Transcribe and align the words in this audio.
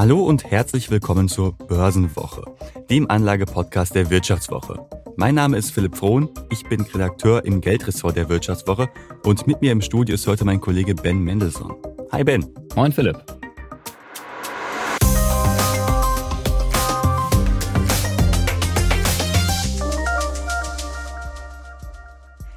Hallo 0.00 0.20
und 0.20 0.50
herzlich 0.50 0.90
willkommen 0.90 1.28
zur 1.28 1.52
Börsenwoche, 1.52 2.42
dem 2.88 3.10
Anlagepodcast 3.10 3.94
der 3.94 4.08
Wirtschaftswoche. 4.08 4.88
Mein 5.16 5.34
Name 5.34 5.58
ist 5.58 5.72
Philipp 5.72 5.94
Frohn, 5.94 6.30
ich 6.48 6.64
bin 6.64 6.80
Redakteur 6.80 7.44
im 7.44 7.60
Geldressort 7.60 8.16
der 8.16 8.30
Wirtschaftswoche 8.30 8.88
und 9.26 9.46
mit 9.46 9.60
mir 9.60 9.72
im 9.72 9.82
Studio 9.82 10.14
ist 10.14 10.26
heute 10.26 10.46
mein 10.46 10.58
Kollege 10.58 10.94
Ben 10.94 11.22
Mendelssohn. 11.22 11.74
Hi 12.12 12.24
Ben. 12.24 12.46
Moin 12.74 12.92
Philipp. 12.92 13.22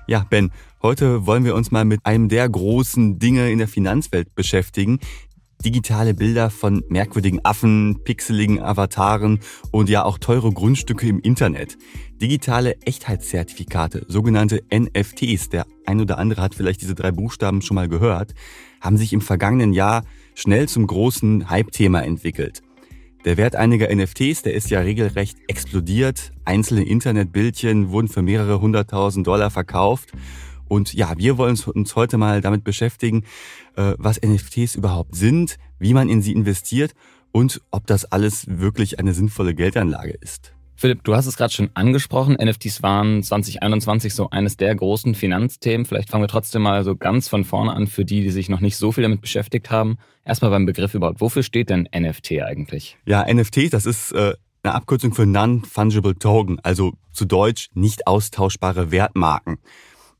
Ja, 0.07 0.25
Ben, 0.29 0.49
heute 0.81 1.25
wollen 1.25 1.43
wir 1.43 1.55
uns 1.55 1.71
mal 1.71 1.83
mit 1.83 1.99
einem 2.05 2.29
der 2.29 2.47
großen 2.47 3.19
Dinge 3.19 3.51
in 3.51 3.57
der 3.57 3.67
Finanzwelt 3.67 4.33
beschäftigen. 4.33 4.99
Digitale 5.65 6.13
Bilder 6.13 6.49
von 6.49 6.83
merkwürdigen 6.89 7.39
Affen, 7.45 8.01
pixeligen 8.03 8.61
Avataren 8.61 9.39
und 9.71 9.89
ja 9.89 10.03
auch 10.03 10.17
teure 10.17 10.51
Grundstücke 10.51 11.07
im 11.07 11.21
Internet. 11.21 11.77
Digitale 12.21 12.75
Echtheitszertifikate, 12.81 14.05
sogenannte 14.09 14.61
NFTs, 14.73 15.49
der 15.49 15.65
ein 15.85 16.01
oder 16.01 16.17
andere 16.17 16.41
hat 16.41 16.53
vielleicht 16.53 16.81
diese 16.81 16.95
drei 16.95 17.11
Buchstaben 17.11 17.61
schon 17.61 17.75
mal 17.75 17.87
gehört, 17.87 18.33
haben 18.81 18.97
sich 18.97 19.13
im 19.13 19.21
vergangenen 19.21 19.71
Jahr 19.71 20.03
schnell 20.35 20.67
zum 20.67 20.85
großen 20.85 21.49
Hype-Thema 21.49 22.03
entwickelt. 22.03 22.61
Der 23.23 23.37
Wert 23.37 23.55
einiger 23.55 23.87
NFTs, 23.93 24.41
der 24.41 24.53
ist 24.53 24.69
ja 24.69 24.81
regelrecht 24.81 25.37
explodiert. 25.47 26.33
Einzelne 26.43 26.83
Internetbildchen 26.83 27.89
wurden 27.89 28.09
für 28.09 28.21
mehrere 28.21 28.59
hunderttausend 28.59 29.25
Dollar 29.25 29.49
verkauft. 29.49 30.11
Und 30.73 30.91
ja, 30.95 31.13
wir 31.17 31.37
wollen 31.37 31.55
uns 31.75 31.95
heute 31.95 32.17
mal 32.17 32.41
damit 32.41 32.63
beschäftigen, 32.63 33.25
äh, 33.75 33.93
was 33.99 34.19
NFTs 34.19 34.73
überhaupt 34.73 35.15
sind, 35.15 35.59
wie 35.77 35.93
man 35.93 36.09
in 36.09 36.23
sie 36.23 36.31
investiert 36.31 36.93
und 37.31 37.61
ob 37.69 37.85
das 37.85 38.05
alles 38.05 38.47
wirklich 38.47 38.97
eine 38.97 39.13
sinnvolle 39.13 39.53
Geldanlage 39.53 40.17
ist. 40.19 40.55
Philipp, 40.75 41.03
du 41.03 41.15
hast 41.15 41.27
es 41.27 41.37
gerade 41.37 41.53
schon 41.53 41.69
angesprochen. 41.75 42.37
NFTs 42.43 42.81
waren 42.81 43.21
2021 43.21 44.15
so 44.15 44.31
eines 44.31 44.57
der 44.57 44.73
großen 44.73 45.13
Finanzthemen. 45.13 45.85
Vielleicht 45.85 46.09
fangen 46.09 46.23
wir 46.23 46.27
trotzdem 46.27 46.63
mal 46.63 46.83
so 46.83 46.95
ganz 46.95 47.27
von 47.27 47.43
vorne 47.43 47.73
an 47.73 47.85
für 47.85 48.03
die, 48.03 48.21
die 48.21 48.31
sich 48.31 48.49
noch 48.49 48.59
nicht 48.59 48.75
so 48.75 48.91
viel 48.91 49.03
damit 49.03 49.21
beschäftigt 49.21 49.69
haben. 49.69 49.99
Erstmal 50.25 50.49
beim 50.49 50.65
Begriff 50.65 50.95
überhaupt. 50.95 51.21
Wofür 51.21 51.43
steht 51.43 51.69
denn 51.69 51.87
NFT 51.95 52.41
eigentlich? 52.41 52.97
Ja, 53.05 53.31
NFT, 53.31 53.71
das 53.71 53.85
ist 53.85 54.11
äh, 54.13 54.33
eine 54.63 54.73
Abkürzung 54.73 55.13
für 55.13 55.27
Non-Fungible 55.27 56.15
Token, 56.15 56.59
also 56.63 56.93
zu 57.11 57.25
Deutsch 57.25 57.69
nicht 57.75 58.07
austauschbare 58.07 58.89
Wertmarken. 58.89 59.59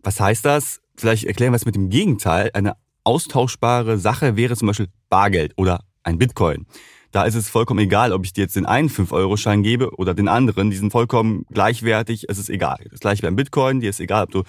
Was 0.03 0.19
heißt 0.19 0.45
das? 0.45 0.81
Vielleicht 0.95 1.23
erklären 1.23 1.53
wir 1.53 1.55
es 1.55 1.65
mit 1.65 1.75
dem 1.75 1.89
Gegenteil. 1.89 2.51
Eine 2.53 2.75
austauschbare 3.03 3.97
Sache 3.97 4.35
wäre 4.35 4.55
zum 4.55 4.67
Beispiel 4.67 4.89
Bargeld 5.09 5.53
oder 5.57 5.83
ein 6.03 6.17
Bitcoin. 6.17 6.67
Da 7.11 7.23
ist 7.23 7.35
es 7.35 7.47
vollkommen 7.47 7.79
egal, 7.79 8.11
ob 8.11 8.25
ich 8.25 8.33
dir 8.33 8.41
jetzt 8.41 8.55
den 8.55 8.65
einen 8.65 8.89
5-Euro-Schein 8.89 9.63
gebe 9.63 9.91
oder 9.95 10.13
den 10.13 10.27
anderen. 10.27 10.71
Die 10.71 10.77
sind 10.77 10.91
vollkommen 10.91 11.45
gleichwertig. 11.51 12.25
Es 12.27 12.37
ist 12.37 12.49
egal. 12.49 12.85
Das 12.91 12.99
gleiche 12.99 13.21
beim 13.21 13.35
Bitcoin. 13.35 13.79
Dir 13.79 13.91
ist 13.91 13.99
egal, 13.99 14.23
ob 14.23 14.31
du 14.31 14.43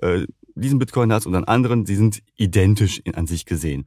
äh, 0.00 0.26
diesen 0.54 0.78
Bitcoin 0.78 1.12
hast 1.12 1.26
oder 1.26 1.36
einen 1.36 1.48
anderen. 1.48 1.86
Sie 1.86 1.96
sind 1.96 2.22
identisch 2.36 2.98
in, 3.04 3.14
an 3.14 3.26
sich 3.26 3.44
gesehen. 3.44 3.86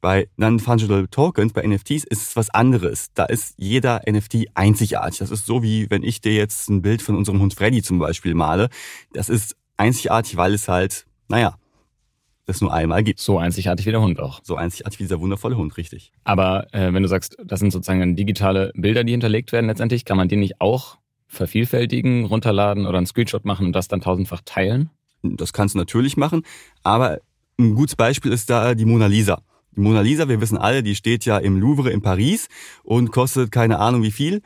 Bei 0.00 0.28
Non-Fungible 0.36 1.10
Tokens, 1.10 1.52
bei 1.52 1.66
NFTs, 1.66 2.04
ist 2.04 2.28
es 2.28 2.36
was 2.36 2.50
anderes. 2.50 3.08
Da 3.14 3.24
ist 3.24 3.54
jeder 3.58 4.00
NFT 4.08 4.46
einzigartig. 4.54 5.18
Das 5.18 5.30
ist 5.30 5.44
so 5.44 5.62
wie, 5.62 5.90
wenn 5.90 6.02
ich 6.02 6.20
dir 6.20 6.34
jetzt 6.34 6.70
ein 6.70 6.82
Bild 6.82 7.02
von 7.02 7.16
unserem 7.16 7.40
Hund 7.40 7.54
Freddy 7.54 7.82
zum 7.82 7.98
Beispiel 7.98 8.34
male. 8.34 8.70
Das 9.12 9.28
ist 9.28 9.56
einzigartig, 9.78 10.36
weil 10.36 10.52
es 10.54 10.68
halt, 10.68 11.06
naja, 11.28 11.56
das 12.44 12.60
nur 12.60 12.72
einmal 12.72 13.04
gibt. 13.04 13.20
So 13.20 13.38
einzigartig 13.38 13.86
wie 13.86 13.90
der 13.90 14.00
Hund 14.00 14.20
auch. 14.20 14.40
So 14.42 14.56
einzigartig 14.56 14.98
wie 14.98 15.04
dieser 15.04 15.20
wundervolle 15.20 15.56
Hund, 15.56 15.76
richtig. 15.76 16.12
Aber 16.24 16.72
äh, 16.72 16.92
wenn 16.92 17.02
du 17.02 17.08
sagst, 17.08 17.36
das 17.44 17.60
sind 17.60 17.72
sozusagen 17.72 18.16
digitale 18.16 18.72
Bilder, 18.74 19.04
die 19.04 19.12
hinterlegt 19.12 19.52
werden 19.52 19.66
letztendlich, 19.66 20.04
kann 20.04 20.16
man 20.16 20.28
die 20.28 20.36
nicht 20.36 20.60
auch 20.60 20.96
vervielfältigen, 21.26 22.24
runterladen 22.24 22.86
oder 22.86 22.96
einen 22.96 23.06
Screenshot 23.06 23.44
machen 23.44 23.66
und 23.66 23.72
das 23.72 23.88
dann 23.88 24.00
tausendfach 24.00 24.40
teilen? 24.44 24.90
Das 25.22 25.52
kannst 25.52 25.74
du 25.74 25.78
natürlich 25.78 26.16
machen, 26.16 26.42
aber 26.82 27.18
ein 27.58 27.74
gutes 27.74 27.96
Beispiel 27.96 28.32
ist 28.32 28.48
da 28.50 28.74
die 28.74 28.84
Mona 28.84 29.06
Lisa. 29.06 29.42
Die 29.76 29.80
Mona 29.80 30.00
Lisa, 30.00 30.28
wir 30.28 30.40
wissen 30.40 30.56
alle, 30.56 30.82
die 30.82 30.94
steht 30.94 31.24
ja 31.24 31.38
im 31.38 31.58
Louvre 31.58 31.90
in 31.90 32.00
Paris 32.02 32.48
und 32.82 33.10
kostet 33.10 33.52
keine 33.52 33.78
Ahnung 33.78 34.02
wie 34.02 34.12
viel. 34.12 34.42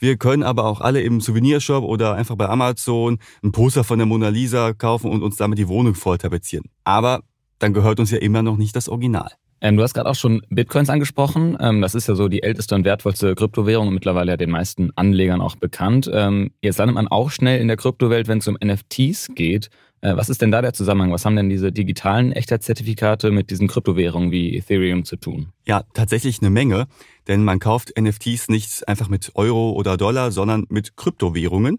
Wir 0.00 0.16
können 0.16 0.42
aber 0.42 0.64
auch 0.64 0.80
alle 0.80 1.02
im 1.02 1.20
Souvenirshop 1.20 1.84
oder 1.84 2.14
einfach 2.14 2.34
bei 2.34 2.48
Amazon 2.48 3.18
ein 3.44 3.52
Poster 3.52 3.84
von 3.84 3.98
der 3.98 4.06
Mona 4.06 4.30
Lisa 4.30 4.72
kaufen 4.72 5.10
und 5.10 5.22
uns 5.22 5.36
damit 5.36 5.58
die 5.58 5.68
Wohnung 5.68 5.94
voll 5.94 6.16
tapezieren. 6.16 6.64
Aber 6.84 7.20
dann 7.58 7.74
gehört 7.74 8.00
uns 8.00 8.10
ja 8.10 8.16
immer 8.16 8.42
noch 8.42 8.56
nicht 8.56 8.74
das 8.74 8.88
Original. 8.88 9.30
Ähm, 9.60 9.76
du 9.76 9.82
hast 9.82 9.92
gerade 9.92 10.08
auch 10.08 10.14
schon 10.14 10.40
Bitcoins 10.48 10.88
angesprochen. 10.88 11.58
Ähm, 11.60 11.82
das 11.82 11.94
ist 11.94 12.08
ja 12.08 12.14
so 12.14 12.28
die 12.28 12.42
älteste 12.42 12.74
und 12.74 12.86
wertvollste 12.86 13.34
Kryptowährung 13.34 13.88
und 13.88 13.94
mittlerweile 13.94 14.32
ja 14.32 14.36
den 14.38 14.48
meisten 14.48 14.90
Anlegern 14.96 15.42
auch 15.42 15.56
bekannt. 15.56 16.10
Ähm, 16.10 16.52
jetzt 16.62 16.78
landet 16.78 16.94
man 16.94 17.08
auch 17.08 17.30
schnell 17.30 17.60
in 17.60 17.68
der 17.68 17.76
Kryptowelt, 17.76 18.26
wenn 18.26 18.38
es 18.38 18.48
um 18.48 18.56
NFTs 18.62 19.28
geht. 19.34 19.68
Äh, 20.02 20.16
was 20.16 20.28
ist 20.28 20.40
denn 20.40 20.50
da 20.50 20.62
der 20.62 20.72
Zusammenhang? 20.72 21.12
Was 21.12 21.24
haben 21.24 21.36
denn 21.36 21.50
diese 21.50 21.72
digitalen 21.72 22.32
Echtheitszertifikate 22.32 23.30
mit 23.30 23.50
diesen 23.50 23.68
Kryptowährungen 23.68 24.30
wie 24.30 24.56
Ethereum 24.56 25.04
zu 25.04 25.16
tun? 25.16 25.52
Ja, 25.66 25.84
tatsächlich 25.94 26.40
eine 26.40 26.50
Menge, 26.50 26.86
denn 27.28 27.44
man 27.44 27.58
kauft 27.58 27.92
NFTs 27.98 28.48
nicht 28.48 28.88
einfach 28.88 29.08
mit 29.08 29.32
Euro 29.34 29.72
oder 29.72 29.96
Dollar, 29.96 30.30
sondern 30.30 30.66
mit 30.68 30.96
Kryptowährungen. 30.96 31.78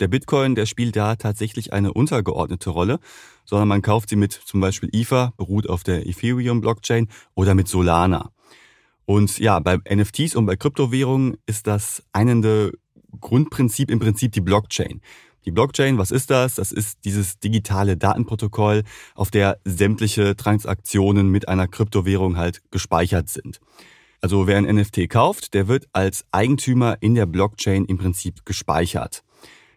Der 0.00 0.08
Bitcoin, 0.08 0.54
der 0.54 0.66
spielt 0.66 0.96
da 0.96 1.16
tatsächlich 1.16 1.72
eine 1.72 1.92
untergeordnete 1.92 2.70
Rolle, 2.70 3.00
sondern 3.44 3.68
man 3.68 3.82
kauft 3.82 4.10
sie 4.10 4.16
mit 4.16 4.32
zum 4.32 4.60
Beispiel 4.60 4.90
Ether, 4.92 5.32
beruht 5.36 5.68
auf 5.68 5.82
der 5.82 6.06
Ethereum-Blockchain 6.06 7.08
oder 7.34 7.54
mit 7.54 7.68
Solana. 7.68 8.30
Und 9.06 9.38
ja, 9.38 9.58
bei 9.58 9.78
NFTs 9.78 10.36
und 10.36 10.46
bei 10.46 10.56
Kryptowährungen 10.56 11.38
ist 11.46 11.66
das 11.66 12.02
einende 12.12 12.72
Grundprinzip 13.20 13.90
im 13.90 13.98
Prinzip 13.98 14.32
die 14.32 14.40
Blockchain. 14.40 15.00
Die 15.48 15.52
Blockchain, 15.52 15.96
was 15.96 16.10
ist 16.10 16.28
das? 16.28 16.56
Das 16.56 16.72
ist 16.72 17.06
dieses 17.06 17.38
digitale 17.38 17.96
Datenprotokoll, 17.96 18.82
auf 19.14 19.30
der 19.30 19.58
sämtliche 19.64 20.36
Transaktionen 20.36 21.30
mit 21.30 21.48
einer 21.48 21.66
Kryptowährung 21.66 22.36
halt 22.36 22.60
gespeichert 22.70 23.30
sind. 23.30 23.58
Also 24.20 24.46
wer 24.46 24.58
ein 24.58 24.64
NFT 24.64 25.08
kauft, 25.08 25.54
der 25.54 25.66
wird 25.66 25.88
als 25.94 26.26
Eigentümer 26.32 26.98
in 27.00 27.14
der 27.14 27.24
Blockchain 27.24 27.86
im 27.86 27.96
Prinzip 27.96 28.44
gespeichert. 28.44 29.24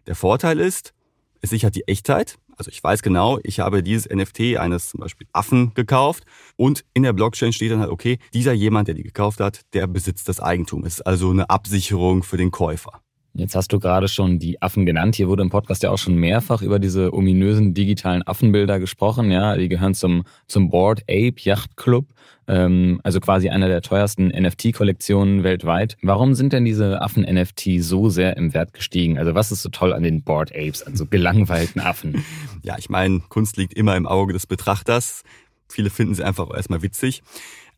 Der 0.07 0.15
Vorteil 0.15 0.59
ist, 0.59 0.93
es 1.39 1.51
sichert 1.51 1.75
die 1.75 1.87
Echtheit. 1.87 2.37
Also 2.57 2.69
ich 2.69 2.83
weiß 2.83 3.01
genau, 3.01 3.39
ich 3.41 3.61
habe 3.61 3.81
dieses 3.81 4.09
NFT 4.09 4.57
eines 4.57 4.89
zum 4.89 4.99
Beispiel 4.99 5.27
Affen 5.31 5.73
gekauft 5.73 6.25
und 6.57 6.83
in 6.93 7.03
der 7.03 7.13
Blockchain 7.13 7.53
steht 7.53 7.71
dann 7.71 7.79
halt, 7.79 7.91
okay, 7.91 8.19
dieser 8.33 8.51
jemand, 8.51 8.89
der 8.89 8.95
die 8.95 9.03
gekauft 9.03 9.39
hat, 9.39 9.61
der 9.71 9.87
besitzt 9.87 10.27
das 10.27 10.41
Eigentum. 10.41 10.83
Es 10.83 10.95
ist 10.95 11.07
also 11.07 11.29
eine 11.29 11.49
Absicherung 11.49 12.23
für 12.23 12.35
den 12.35 12.51
Käufer. 12.51 13.01
Jetzt 13.33 13.55
hast 13.55 13.71
du 13.71 13.79
gerade 13.79 14.09
schon 14.09 14.39
die 14.39 14.61
Affen 14.61 14.85
genannt. 14.85 15.15
Hier 15.15 15.29
wurde 15.29 15.41
im 15.41 15.49
Podcast 15.49 15.83
ja 15.83 15.89
auch 15.89 15.97
schon 15.97 16.15
mehrfach 16.15 16.61
über 16.61 16.79
diese 16.79 17.13
ominösen 17.13 17.73
digitalen 17.73 18.27
Affenbilder 18.27 18.77
gesprochen. 18.77 19.31
Ja, 19.31 19.55
die 19.55 19.69
gehören 19.69 19.93
zum, 19.93 20.23
zum 20.47 20.69
Board 20.69 21.03
Ape 21.03 21.35
Yacht 21.37 21.77
Club, 21.77 22.07
ähm, 22.49 22.99
also 23.03 23.21
quasi 23.21 23.47
einer 23.47 23.69
der 23.69 23.81
teuersten 23.81 24.27
NFT-Kollektionen 24.27 25.43
weltweit. 25.43 25.95
Warum 26.01 26.33
sind 26.33 26.51
denn 26.51 26.65
diese 26.65 27.01
Affen-NFT 27.01 27.81
so 27.81 28.09
sehr 28.09 28.35
im 28.35 28.53
Wert 28.53 28.73
gestiegen? 28.73 29.17
Also 29.17 29.33
was 29.33 29.53
ist 29.53 29.61
so 29.61 29.69
toll 29.69 29.93
an 29.93 30.03
den 30.03 30.23
Board 30.23 30.51
Apes, 30.53 30.83
an 30.83 30.97
so 30.97 31.05
gelangweilten 31.05 31.81
Affen? 31.81 32.25
ja, 32.63 32.75
ich 32.77 32.89
meine, 32.89 33.21
Kunst 33.29 33.55
liegt 33.55 33.73
immer 33.73 33.95
im 33.95 34.07
Auge 34.07 34.33
des 34.33 34.45
Betrachters. 34.45 35.23
Viele 35.69 35.89
finden 35.89 36.15
sie 36.15 36.23
einfach 36.25 36.53
erstmal 36.53 36.81
witzig. 36.81 37.23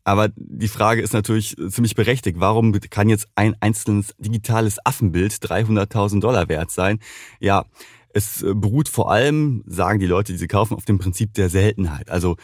Aber 0.04 0.28
die 0.36 0.68
Frage 0.68 1.00
ist 1.00 1.14
natürlich 1.14 1.56
ziemlich 1.68 1.94
berechtigt. 1.94 2.38
Warum 2.38 2.72
kann 2.90 3.08
jetzt 3.08 3.26
ein 3.34 3.56
einzelnes 3.60 4.14
digitales 4.18 4.78
Affenbild 4.84 5.32
300.000 5.32 6.20
Dollar 6.20 6.48
wert 6.48 6.70
sein? 6.70 7.00
Ja, 7.40 7.64
es 8.12 8.42
äh, 8.42 8.54
beruht 8.54 8.88
vor 8.88 9.10
allem, 9.10 9.64
sagen 9.66 9.98
die 9.98 10.06
Leute, 10.06 10.32
die 10.32 10.38
sie 10.38 10.46
kaufen, 10.46 10.74
auf 10.74 10.84
dem 10.84 10.98
Prinzip 10.98 11.32
der 11.34 11.48
Seltenheit. 11.48 12.10
Also 12.10 12.36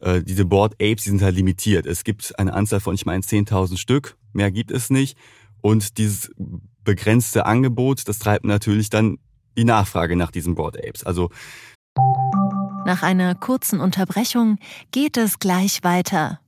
äh, 0.00 0.22
diese 0.22 0.44
Board 0.44 0.74
Apes, 0.74 1.04
die 1.04 1.10
sind 1.10 1.22
halt 1.22 1.34
limitiert. 1.34 1.86
Es 1.86 2.04
gibt 2.04 2.38
eine 2.38 2.54
Anzahl 2.54 2.80
von, 2.80 2.94
ich 2.94 3.04
meine, 3.04 3.22
10.000 3.22 3.76
Stück. 3.76 4.16
Mehr 4.32 4.50
gibt 4.50 4.70
es 4.70 4.90
nicht. 4.90 5.18
Und 5.60 5.98
dieses 5.98 6.30
begrenzte 6.84 7.46
Angebot, 7.46 8.08
das 8.08 8.20
treibt 8.20 8.44
natürlich 8.44 8.90
dann 8.90 9.18
die 9.56 9.64
Nachfrage 9.64 10.14
nach 10.16 10.30
diesen 10.30 10.54
Board 10.54 10.78
Apes. 10.78 11.04
Also 11.04 11.30
nach 12.86 13.02
einer 13.02 13.34
kurzen 13.34 13.80
Unterbrechung 13.80 14.58
geht 14.92 15.16
es 15.16 15.40
gleich 15.40 15.82
weiter. 15.82 16.40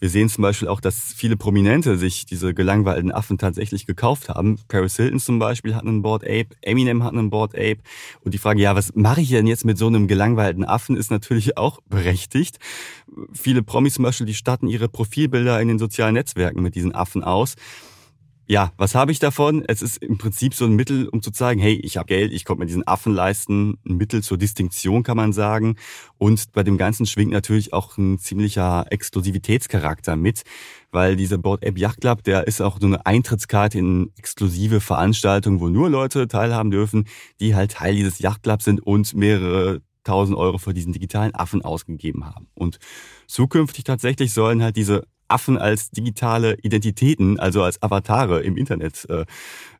Wir 0.00 0.08
sehen 0.08 0.30
zum 0.30 0.42
Beispiel 0.42 0.68
auch, 0.68 0.80
dass 0.80 1.12
viele 1.14 1.36
Prominente 1.36 1.98
sich 1.98 2.24
diese 2.24 2.54
gelangweilten 2.54 3.12
Affen 3.12 3.36
tatsächlich 3.36 3.86
gekauft 3.86 4.30
haben. 4.30 4.58
Paris 4.66 4.96
Hilton 4.96 5.20
zum 5.20 5.38
Beispiel 5.38 5.74
hat 5.74 5.84
einen 5.84 6.00
Board 6.00 6.24
Ape, 6.24 6.48
Eminem 6.62 7.04
hat 7.04 7.12
einen 7.12 7.28
Board 7.28 7.54
Ape. 7.54 7.78
Und 8.24 8.32
die 8.32 8.38
Frage, 8.38 8.62
ja, 8.62 8.74
was 8.74 8.94
mache 8.94 9.20
ich 9.20 9.28
denn 9.28 9.46
jetzt 9.46 9.66
mit 9.66 9.76
so 9.76 9.86
einem 9.86 10.08
gelangweilten 10.08 10.64
Affen, 10.64 10.96
ist 10.96 11.10
natürlich 11.10 11.58
auch 11.58 11.80
berechtigt. 11.88 12.58
Viele 13.32 13.62
Promis 13.62 13.94
zum 13.94 14.04
Beispiel, 14.04 14.26
die 14.26 14.34
statten 14.34 14.68
ihre 14.68 14.88
Profilbilder 14.88 15.60
in 15.60 15.68
den 15.68 15.78
sozialen 15.78 16.14
Netzwerken 16.14 16.62
mit 16.62 16.74
diesen 16.74 16.94
Affen 16.94 17.22
aus 17.22 17.56
ja, 18.50 18.72
was 18.76 18.96
habe 18.96 19.12
ich 19.12 19.20
davon? 19.20 19.64
Es 19.68 19.80
ist 19.80 19.98
im 19.98 20.18
Prinzip 20.18 20.54
so 20.54 20.64
ein 20.64 20.74
Mittel, 20.74 21.06
um 21.06 21.22
zu 21.22 21.30
zeigen, 21.30 21.60
hey, 21.60 21.74
ich 21.74 21.96
habe 21.96 22.06
Geld, 22.06 22.32
ich 22.32 22.44
konnte 22.44 22.58
mir 22.58 22.66
diesen 22.66 22.84
Affen 22.84 23.14
leisten. 23.14 23.78
Ein 23.86 23.96
Mittel 23.96 24.24
zur 24.24 24.38
Distinktion 24.38 25.04
kann 25.04 25.16
man 25.16 25.32
sagen. 25.32 25.76
Und 26.18 26.50
bei 26.50 26.64
dem 26.64 26.76
Ganzen 26.76 27.06
schwingt 27.06 27.30
natürlich 27.30 27.72
auch 27.72 27.96
ein 27.96 28.18
ziemlicher 28.18 28.86
Exklusivitätscharakter 28.90 30.16
mit, 30.16 30.42
weil 30.90 31.14
dieser 31.14 31.38
Board 31.38 31.62
App 31.62 31.78
Yacht 31.78 32.00
Club, 32.00 32.24
der 32.24 32.48
ist 32.48 32.60
auch 32.60 32.80
so 32.80 32.88
eine 32.88 33.06
Eintrittskarte 33.06 33.78
in 33.78 34.10
exklusive 34.18 34.80
Veranstaltungen, 34.80 35.60
wo 35.60 35.68
nur 35.68 35.88
Leute 35.88 36.26
teilhaben 36.26 36.72
dürfen, 36.72 37.06
die 37.38 37.54
halt 37.54 37.70
Teil 37.70 37.94
dieses 37.94 38.18
Yacht 38.18 38.42
Clubs 38.42 38.64
sind 38.64 38.80
und 38.80 39.14
mehrere 39.14 39.80
tausend 40.02 40.36
Euro 40.36 40.58
für 40.58 40.74
diesen 40.74 40.92
digitalen 40.92 41.36
Affen 41.36 41.62
ausgegeben 41.62 42.26
haben. 42.26 42.48
Und 42.54 42.80
zukünftig 43.28 43.84
tatsächlich 43.84 44.32
sollen 44.32 44.60
halt 44.60 44.74
diese 44.74 45.04
Affen 45.30 45.58
als 45.58 45.90
digitale 45.90 46.56
Identitäten, 46.62 47.38
also 47.38 47.62
als 47.62 47.82
Avatare 47.82 48.42
im 48.42 48.56
Internet, 48.56 49.06
äh, 49.08 49.24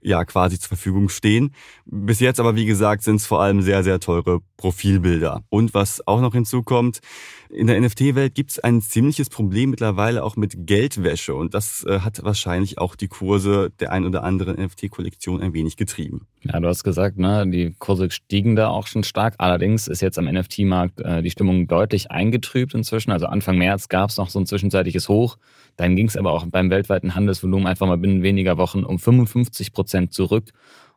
ja 0.03 0.25
quasi 0.25 0.59
zur 0.59 0.69
Verfügung 0.69 1.09
stehen. 1.09 1.55
Bis 1.85 2.21
jetzt 2.21 2.41
aber, 2.41 2.57
wie 2.57 2.67
gesagt, 2.67 3.03
sind 3.03 3.17
es 3.17 3.27
vor 3.27 3.43
allem 3.43 3.63
sehr, 3.63 3.83
sehr 3.85 4.01
teure 4.01 4.41
Profilbilder. 4.57 5.43
Und 5.49 5.75
was 5.75 6.07
auch 6.07 6.21
noch 6.21 6.33
hinzukommt, 6.33 7.01
in 7.49 7.67
der 7.67 7.81
NFT-Welt 7.81 8.35
gibt 8.35 8.53
es 8.53 8.59
ein 8.61 8.81
ziemliches 8.81 9.29
Problem 9.29 9.71
mittlerweile 9.71 10.23
auch 10.23 10.37
mit 10.37 10.67
Geldwäsche. 10.67 11.35
Und 11.35 11.55
das 11.55 11.85
äh, 11.85 12.01
hat 12.01 12.23
wahrscheinlich 12.23 12.79
auch 12.79 12.95
die 12.95 13.09
Kurse 13.09 13.73
der 13.81 13.91
ein 13.91 14.05
oder 14.05 14.23
anderen 14.23 14.63
NFT-Kollektion 14.63 15.41
ein 15.41 15.53
wenig 15.53 15.77
getrieben. 15.77 16.27
Ja, 16.43 16.61
du 16.61 16.69
hast 16.69 16.85
gesagt, 16.85 17.19
ne, 17.19 17.47
die 17.49 17.75
Kurse 17.79 18.11
stiegen 18.11 18.55
da 18.55 18.69
auch 18.69 18.87
schon 18.87 19.03
stark. 19.03 19.35
Allerdings 19.39 19.89
ist 19.89 20.01
jetzt 20.01 20.19
am 20.19 20.27
NFT-Markt 20.27 21.01
äh, 21.01 21.23
die 21.23 21.31
Stimmung 21.31 21.67
deutlich 21.67 22.11
eingetrübt 22.11 22.75
inzwischen. 22.75 23.11
Also 23.11 23.27
Anfang 23.27 23.59
März 23.59 23.89
gab 23.89 24.11
es 24.11 24.17
noch 24.17 24.31
so 24.31 24.39
ein 24.39 24.47
zwischenzeitliches 24.47 25.09
Hoch. 25.09 25.37
Dann 25.77 25.97
ging 25.97 26.07
es 26.07 26.17
aber 26.17 26.33
auch 26.33 26.47
beim 26.47 26.71
weltweiten 26.71 27.15
Handelsvolumen 27.15 27.67
einfach 27.67 27.87
mal 27.87 27.99
binnen 27.99 28.23
weniger 28.23 28.59
Wochen 28.59 28.85
um 28.85 28.99
55 28.99 29.73
Prozent 29.73 29.90
zurück. 30.11 30.53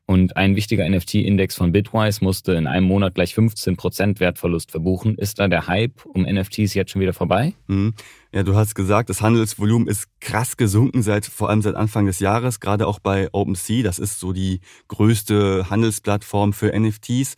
Und 0.06 0.36
ein 0.36 0.58
wichtiger 0.58 0.88
NFT-Index 0.88 1.56
von 1.56 1.72
Bitwise 1.72 2.24
musste 2.24 2.54
in 2.54 2.68
einem 2.68 2.86
Monat 2.86 3.16
gleich 3.16 3.36
15% 3.36 4.20
Wertverlust 4.20 4.72
verbuchen. 4.72 5.16
Ist 5.16 5.40
da 5.40 5.48
der 5.48 5.68
Hype 5.68 6.06
um 6.06 6.24
NFTs 6.24 6.74
jetzt 6.74 6.92
schon 6.92 7.02
wieder 7.02 7.14
vorbei? 7.14 7.54
Mhm. 7.68 7.94
Ja, 8.34 8.44
du 8.44 8.56
hast 8.56 8.76
gesagt, 8.76 9.10
das 9.10 9.22
Handelsvolumen 9.22 9.88
ist 9.88 10.08
krass 10.20 10.58
gesunken 10.58 11.04
seit 11.04 11.26
vor 11.26 11.50
allem 11.50 11.62
seit 11.62 11.76
Anfang 11.76 12.06
des 12.06 12.20
Jahres, 12.20 12.60
gerade 12.60 12.86
auch 12.86 13.00
bei 13.00 13.30
OpenSea. 13.32 13.82
Das 13.84 13.98
ist 13.98 14.20
so 14.20 14.34
die 14.34 14.60
größte 14.90 15.70
Handelsplattform 15.70 16.52
für 16.52 16.78
NFTs. 16.78 17.36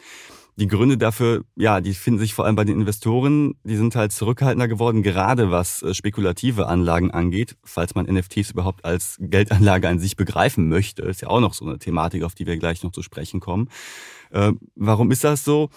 Die 0.58 0.68
Gründe 0.68 0.98
dafür, 0.98 1.44
ja, 1.58 1.82
die 1.82 1.94
finden 1.94 2.20
sich 2.20 2.34
vor 2.34 2.46
allem 2.46 2.56
bei 2.56 2.64
den 2.64 2.80
Investoren. 2.80 3.56
Die 3.66 3.76
sind 3.76 3.94
halt 3.96 4.14
zurückhaltender 4.14 4.70
geworden, 4.70 5.04
gerade 5.04 5.52
was 5.52 5.84
äh, 5.84 5.94
spekulative 5.94 6.68
Anlagen 6.68 7.12
angeht, 7.12 7.58
falls 7.66 7.94
man 7.94 8.06
NFTs 8.06 8.52
überhaupt 8.52 8.86
als 8.86 9.18
Geldanlage 9.20 9.90
an 9.90 10.00
sich 10.00 10.16
begreifen 10.16 10.70
möchte. 10.70 11.02
Ist 11.02 11.22
ja 11.22 11.28
auch 11.28 11.42
noch 11.42 11.54
so 11.54 11.66
eine 11.66 11.78
Thematik, 11.78 12.24
auf 12.24 12.36
die 12.36 12.46
wir 12.46 12.58
gleich 12.58 12.84
noch 12.84 12.94
zu 12.94 13.02
sprechen 13.02 13.42
kommen. 13.42 13.70
Äh, 14.32 14.54
warum 14.76 15.12
ist 15.12 15.26
das 15.26 15.44
so? 15.44 15.70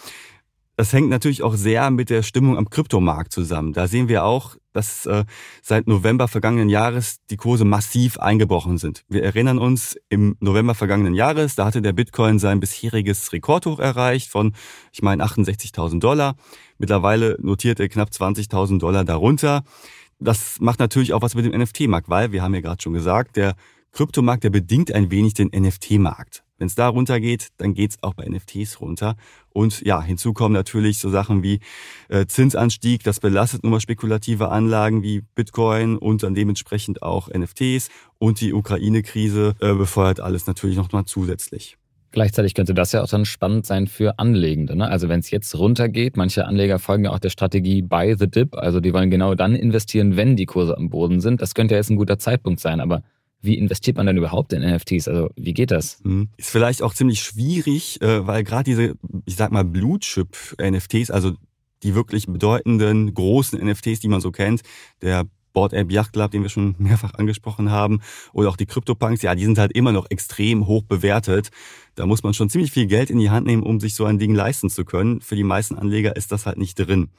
Das 0.78 0.92
hängt 0.92 1.10
natürlich 1.10 1.42
auch 1.42 1.56
sehr 1.56 1.90
mit 1.90 2.08
der 2.08 2.22
Stimmung 2.22 2.56
am 2.56 2.70
Kryptomarkt 2.70 3.32
zusammen. 3.32 3.72
Da 3.72 3.88
sehen 3.88 4.06
wir 4.06 4.24
auch, 4.24 4.54
dass 4.72 5.06
äh, 5.06 5.24
seit 5.60 5.88
November 5.88 6.28
vergangenen 6.28 6.68
Jahres 6.68 7.16
die 7.30 7.36
Kurse 7.36 7.64
massiv 7.64 8.20
eingebrochen 8.20 8.78
sind. 8.78 9.02
Wir 9.08 9.24
erinnern 9.24 9.58
uns, 9.58 9.98
im 10.08 10.36
November 10.38 10.76
vergangenen 10.76 11.14
Jahres, 11.14 11.56
da 11.56 11.64
hatte 11.64 11.82
der 11.82 11.94
Bitcoin 11.94 12.38
sein 12.38 12.60
bisheriges 12.60 13.32
Rekordhoch 13.32 13.80
erreicht 13.80 14.30
von, 14.30 14.54
ich 14.92 15.02
meine, 15.02 15.24
68.000 15.24 15.98
Dollar. 15.98 16.36
Mittlerweile 16.78 17.36
notiert 17.40 17.80
er 17.80 17.88
knapp 17.88 18.10
20.000 18.10 18.78
Dollar 18.78 19.04
darunter. 19.04 19.64
Das 20.20 20.60
macht 20.60 20.78
natürlich 20.78 21.12
auch 21.12 21.22
was 21.22 21.34
mit 21.34 21.44
dem 21.44 21.60
NFT-Markt, 21.60 22.08
weil, 22.08 22.30
wir 22.30 22.44
haben 22.44 22.54
ja 22.54 22.60
gerade 22.60 22.80
schon 22.80 22.92
gesagt, 22.92 23.34
der 23.34 23.56
Kryptomarkt, 23.90 24.44
der 24.44 24.50
bedingt 24.50 24.94
ein 24.94 25.10
wenig 25.10 25.34
den 25.34 25.48
NFT-Markt. 25.48 26.44
Wenn 26.58 26.66
es 26.66 26.74
da 26.74 26.88
runtergeht, 26.88 27.48
dann 27.56 27.72
geht's 27.72 27.96
auch 28.02 28.14
bei 28.14 28.28
NFTs 28.28 28.80
runter. 28.80 29.16
Und 29.50 29.80
ja, 29.82 30.02
hinzu 30.02 30.32
kommen 30.32 30.54
natürlich 30.54 30.98
so 30.98 31.08
Sachen 31.08 31.42
wie 31.42 31.60
äh, 32.08 32.26
Zinsanstieg, 32.26 33.02
das 33.04 33.20
belastet 33.20 33.62
nun 33.62 33.72
mal 33.72 33.80
spekulative 33.80 34.50
Anlagen 34.50 35.02
wie 35.02 35.22
Bitcoin 35.34 35.96
und 35.96 36.22
dann 36.22 36.34
dementsprechend 36.34 37.02
auch 37.02 37.28
NFTs. 37.28 37.88
Und 38.18 38.40
die 38.40 38.52
Ukraine-Krise 38.52 39.54
äh, 39.60 39.74
befeuert 39.74 40.20
alles 40.20 40.46
natürlich 40.46 40.76
noch 40.76 40.92
mal 40.92 41.04
zusätzlich. 41.04 41.78
Gleichzeitig 42.10 42.54
könnte 42.54 42.72
das 42.72 42.92
ja 42.92 43.02
auch 43.02 43.08
dann 43.08 43.26
spannend 43.26 43.66
sein 43.66 43.86
für 43.86 44.18
Anlegende. 44.18 44.74
Ne? 44.74 44.88
Also 44.88 45.08
wenn 45.08 45.20
es 45.20 45.30
jetzt 45.30 45.54
runtergeht, 45.58 46.16
manche 46.16 46.46
Anleger 46.46 46.78
folgen 46.78 47.04
ja 47.04 47.10
auch 47.10 47.18
der 47.18 47.28
Strategie 47.28 47.82
Buy 47.82 48.16
the 48.18 48.28
Dip. 48.28 48.56
Also 48.56 48.80
die 48.80 48.94
wollen 48.94 49.10
genau 49.10 49.34
dann 49.34 49.54
investieren, 49.54 50.16
wenn 50.16 50.34
die 50.34 50.46
Kurse 50.46 50.76
am 50.76 50.88
Boden 50.88 51.20
sind. 51.20 51.42
Das 51.42 51.54
könnte 51.54 51.74
ja 51.74 51.78
jetzt 51.78 51.90
ein 51.90 51.96
guter 51.96 52.18
Zeitpunkt 52.18 52.60
sein. 52.60 52.80
Aber 52.80 53.02
wie 53.40 53.56
investiert 53.56 53.96
man 53.96 54.06
denn 54.06 54.16
überhaupt 54.16 54.52
in 54.52 54.62
NFTs? 54.62 55.08
Also 55.08 55.30
wie 55.36 55.54
geht 55.54 55.70
das? 55.70 56.00
Mhm. 56.02 56.28
Ist 56.36 56.50
vielleicht 56.50 56.82
auch 56.82 56.94
ziemlich 56.94 57.20
schwierig, 57.20 58.00
äh, 58.02 58.26
weil 58.26 58.44
gerade 58.44 58.64
diese, 58.64 58.94
ich 59.26 59.36
sag 59.36 59.52
mal, 59.52 59.64
Blue-Chip-NFTs, 59.64 61.10
also 61.10 61.34
die 61.82 61.94
wirklich 61.94 62.26
bedeutenden, 62.26 63.14
großen 63.14 63.58
NFTs, 63.64 64.00
die 64.00 64.08
man 64.08 64.20
so 64.20 64.32
kennt, 64.32 64.62
der 65.02 65.26
Board 65.52 65.72
App 65.72 65.90
Yacht 65.90 66.12
Club, 66.12 66.30
den 66.30 66.42
wir 66.42 66.50
schon 66.50 66.74
mehrfach 66.78 67.14
angesprochen 67.14 67.70
haben, 67.70 68.00
oder 68.32 68.48
auch 68.48 68.56
die 68.56 68.66
CryptoPunks, 68.66 69.22
ja, 69.22 69.34
die 69.34 69.44
sind 69.44 69.58
halt 69.58 69.72
immer 69.72 69.92
noch 69.92 70.10
extrem 70.10 70.66
hoch 70.66 70.82
bewertet. 70.82 71.50
Da 71.94 72.06
muss 72.06 72.22
man 72.22 72.34
schon 72.34 72.50
ziemlich 72.50 72.72
viel 72.72 72.86
Geld 72.86 73.10
in 73.10 73.18
die 73.18 73.30
Hand 73.30 73.46
nehmen, 73.46 73.62
um 73.62 73.80
sich 73.80 73.94
so 73.94 74.04
ein 74.04 74.18
Ding 74.18 74.34
leisten 74.34 74.70
zu 74.70 74.84
können. 74.84 75.20
Für 75.20 75.36
die 75.36 75.44
meisten 75.44 75.76
Anleger 75.76 76.16
ist 76.16 76.32
das 76.32 76.46
halt 76.46 76.58
nicht 76.58 76.78
drin. 76.78 77.10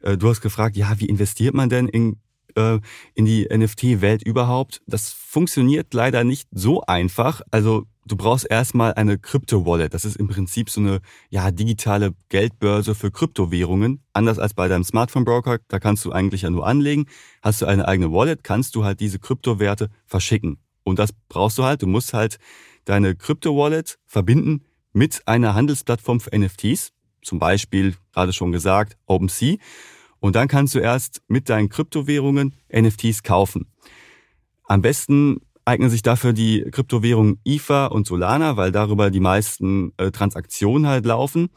Äh, 0.00 0.16
du 0.16 0.28
hast 0.28 0.40
gefragt, 0.40 0.76
ja, 0.76 0.98
wie 0.98 1.06
investiert 1.06 1.54
man 1.54 1.68
denn 1.68 1.88
in 1.88 2.16
äh, 2.56 2.80
in 3.14 3.24
die 3.24 3.48
NFT-Welt 3.50 4.22
überhaupt. 4.22 4.82
Das 4.86 5.12
funktioniert 5.12 5.92
leider 5.94 6.24
nicht 6.24 6.48
so 6.50 6.82
einfach. 6.82 7.40
Also 7.50 7.86
du 8.06 8.16
brauchst 8.16 8.50
erstmal 8.50 8.94
eine 8.94 9.18
Krypto-Wallet. 9.18 9.94
Das 9.94 10.04
ist 10.04 10.16
im 10.16 10.28
Prinzip 10.28 10.70
so 10.70 10.80
eine 10.80 11.00
ja, 11.28 11.50
digitale 11.50 12.14
Geldbörse 12.28 12.94
für 12.94 13.10
Kryptowährungen. 13.10 14.02
Anders 14.12 14.38
als 14.38 14.54
bei 14.54 14.68
deinem 14.68 14.84
Smartphone-Broker, 14.84 15.58
da 15.68 15.78
kannst 15.78 16.04
du 16.04 16.12
eigentlich 16.12 16.42
ja 16.42 16.50
nur 16.50 16.66
anlegen. 16.66 17.06
Hast 17.42 17.62
du 17.62 17.66
eine 17.66 17.86
eigene 17.86 18.12
Wallet, 18.12 18.44
kannst 18.44 18.74
du 18.74 18.84
halt 18.84 19.00
diese 19.00 19.18
Kryptowerte 19.18 19.88
verschicken. 20.06 20.58
Und 20.82 20.98
das 20.98 21.10
brauchst 21.28 21.58
du 21.58 21.64
halt. 21.64 21.82
Du 21.82 21.86
musst 21.86 22.12
halt 22.12 22.38
deine 22.84 23.14
Krypto-Wallet 23.14 23.98
verbinden 24.06 24.64
mit 24.92 25.26
einer 25.26 25.54
Handelsplattform 25.54 26.20
für 26.20 26.36
NFTs. 26.36 26.92
Zum 27.22 27.38
Beispiel, 27.38 27.94
gerade 28.12 28.32
schon 28.32 28.50
gesagt, 28.52 28.96
OpenSea. 29.06 29.56
Und 30.20 30.36
dann 30.36 30.48
kannst 30.48 30.74
du 30.74 30.78
erst 30.78 31.22
mit 31.28 31.48
deinen 31.48 31.68
Kryptowährungen 31.68 32.54
NFTs 32.72 33.22
kaufen. 33.22 33.66
Am 34.64 34.82
besten 34.82 35.40
eignen 35.64 35.90
sich 35.90 36.02
dafür 36.02 36.32
die 36.32 36.62
Kryptowährungen 36.70 37.40
IFA 37.44 37.86
und 37.86 38.06
Solana, 38.06 38.56
weil 38.56 38.72
darüber 38.72 39.10
die 39.10 39.20
meisten 39.20 39.92
äh, 39.96 40.10
Transaktionen 40.10 40.86
halt 40.86 41.06
laufen. 41.06 41.48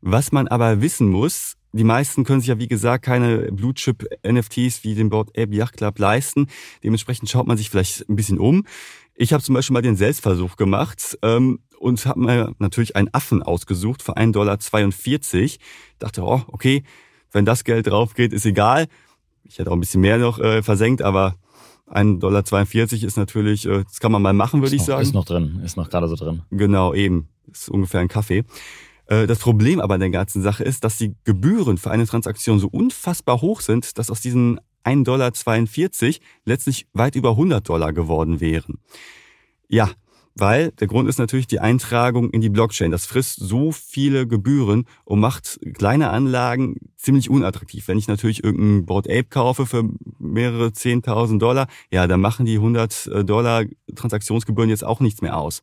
Was 0.00 0.32
man 0.32 0.48
aber 0.48 0.80
wissen 0.80 1.08
muss, 1.08 1.56
die 1.72 1.84
meisten 1.84 2.24
können 2.24 2.40
sich 2.40 2.48
ja 2.48 2.58
wie 2.58 2.68
gesagt 2.68 3.04
keine 3.04 3.52
Blue 3.52 3.74
Chip 3.74 4.06
NFTs 4.26 4.82
wie 4.84 4.94
den 4.94 5.10
Board 5.10 5.36
App 5.36 5.52
Yacht 5.52 5.76
Club 5.76 5.98
leisten. 5.98 6.46
Dementsprechend 6.82 7.28
schaut 7.28 7.46
man 7.46 7.56
sich 7.56 7.70
vielleicht 7.70 8.08
ein 8.08 8.16
bisschen 8.16 8.38
um. 8.38 8.64
Ich 9.14 9.32
habe 9.32 9.42
zum 9.42 9.54
Beispiel 9.54 9.74
mal 9.74 9.82
den 9.82 9.96
Selbstversuch 9.96 10.56
gemacht 10.56 11.18
ähm, 11.22 11.60
und 11.78 12.04
habe 12.06 12.20
mir 12.20 12.54
natürlich 12.58 12.96
einen 12.96 13.12
Affen 13.12 13.42
ausgesucht 13.42 14.02
für 14.02 14.16
1,42 14.16 14.32
Dollar. 14.32 14.58
Dachte, 15.98 16.22
oh, 16.22 16.42
okay, 16.48 16.82
wenn 17.36 17.44
das 17.44 17.64
Geld 17.64 17.86
drauf 17.86 18.14
geht, 18.14 18.32
ist 18.32 18.46
egal. 18.46 18.86
Ich 19.44 19.58
hätte 19.58 19.70
auch 19.70 19.74
ein 19.74 19.80
bisschen 19.80 20.00
mehr 20.00 20.16
noch 20.18 20.40
äh, 20.40 20.62
versenkt, 20.62 21.02
aber 21.02 21.36
1,42 21.88 22.18
Dollar 22.18 22.42
ist 23.06 23.16
natürlich, 23.16 23.66
äh, 23.66 23.84
das 23.84 24.00
kann 24.00 24.10
man 24.10 24.22
mal 24.22 24.32
machen, 24.32 24.62
würde 24.62 24.74
ich 24.74 24.80
noch, 24.80 24.86
sagen. 24.86 25.02
Ist 25.02 25.14
noch 25.14 25.26
drin, 25.26 25.60
ist 25.62 25.76
noch 25.76 25.90
gerade 25.90 26.08
so 26.08 26.16
drin. 26.16 26.42
Genau, 26.50 26.94
eben. 26.94 27.28
Ist 27.52 27.68
ungefähr 27.68 28.00
ein 28.00 28.08
Kaffee. 28.08 28.44
Äh, 29.04 29.26
das 29.26 29.38
Problem 29.38 29.80
aber 29.80 29.94
an 29.94 30.00
der 30.00 30.10
ganzen 30.10 30.42
Sache 30.42 30.64
ist, 30.64 30.82
dass 30.82 30.96
die 30.96 31.14
Gebühren 31.24 31.76
für 31.78 31.90
eine 31.90 32.06
Transaktion 32.06 32.58
so 32.58 32.68
unfassbar 32.68 33.42
hoch 33.42 33.60
sind, 33.60 33.98
dass 33.98 34.10
aus 34.10 34.22
diesen 34.22 34.58
1,42 34.84 35.04
Dollar 35.04 35.32
letztlich 36.46 36.86
weit 36.94 37.16
über 37.16 37.30
100 37.30 37.68
Dollar 37.68 37.92
geworden 37.92 38.40
wären. 38.40 38.78
Ja, 39.68 39.90
Weil 40.38 40.70
der 40.72 40.86
Grund 40.86 41.08
ist 41.08 41.18
natürlich 41.18 41.46
die 41.46 41.60
Eintragung 41.60 42.30
in 42.30 42.42
die 42.42 42.50
Blockchain. 42.50 42.90
Das 42.90 43.06
frisst 43.06 43.38
so 43.40 43.72
viele 43.72 44.26
Gebühren 44.26 44.84
und 45.04 45.18
macht 45.18 45.58
kleine 45.74 46.10
Anlagen 46.10 46.76
ziemlich 46.98 47.30
unattraktiv. 47.30 47.88
Wenn 47.88 47.96
ich 47.96 48.06
natürlich 48.06 48.44
irgendein 48.44 48.84
Board 48.84 49.08
Ape 49.08 49.24
kaufe 49.24 49.64
für 49.64 49.88
mehrere 50.18 50.66
10.000 50.68 51.38
Dollar, 51.38 51.68
ja, 51.90 52.06
dann 52.06 52.20
machen 52.20 52.44
die 52.44 52.56
100 52.56 53.06
äh, 53.06 53.24
Dollar 53.24 53.64
Transaktionsgebühren 53.94 54.68
jetzt 54.68 54.84
auch 54.84 55.00
nichts 55.00 55.22
mehr 55.22 55.38
aus. 55.38 55.62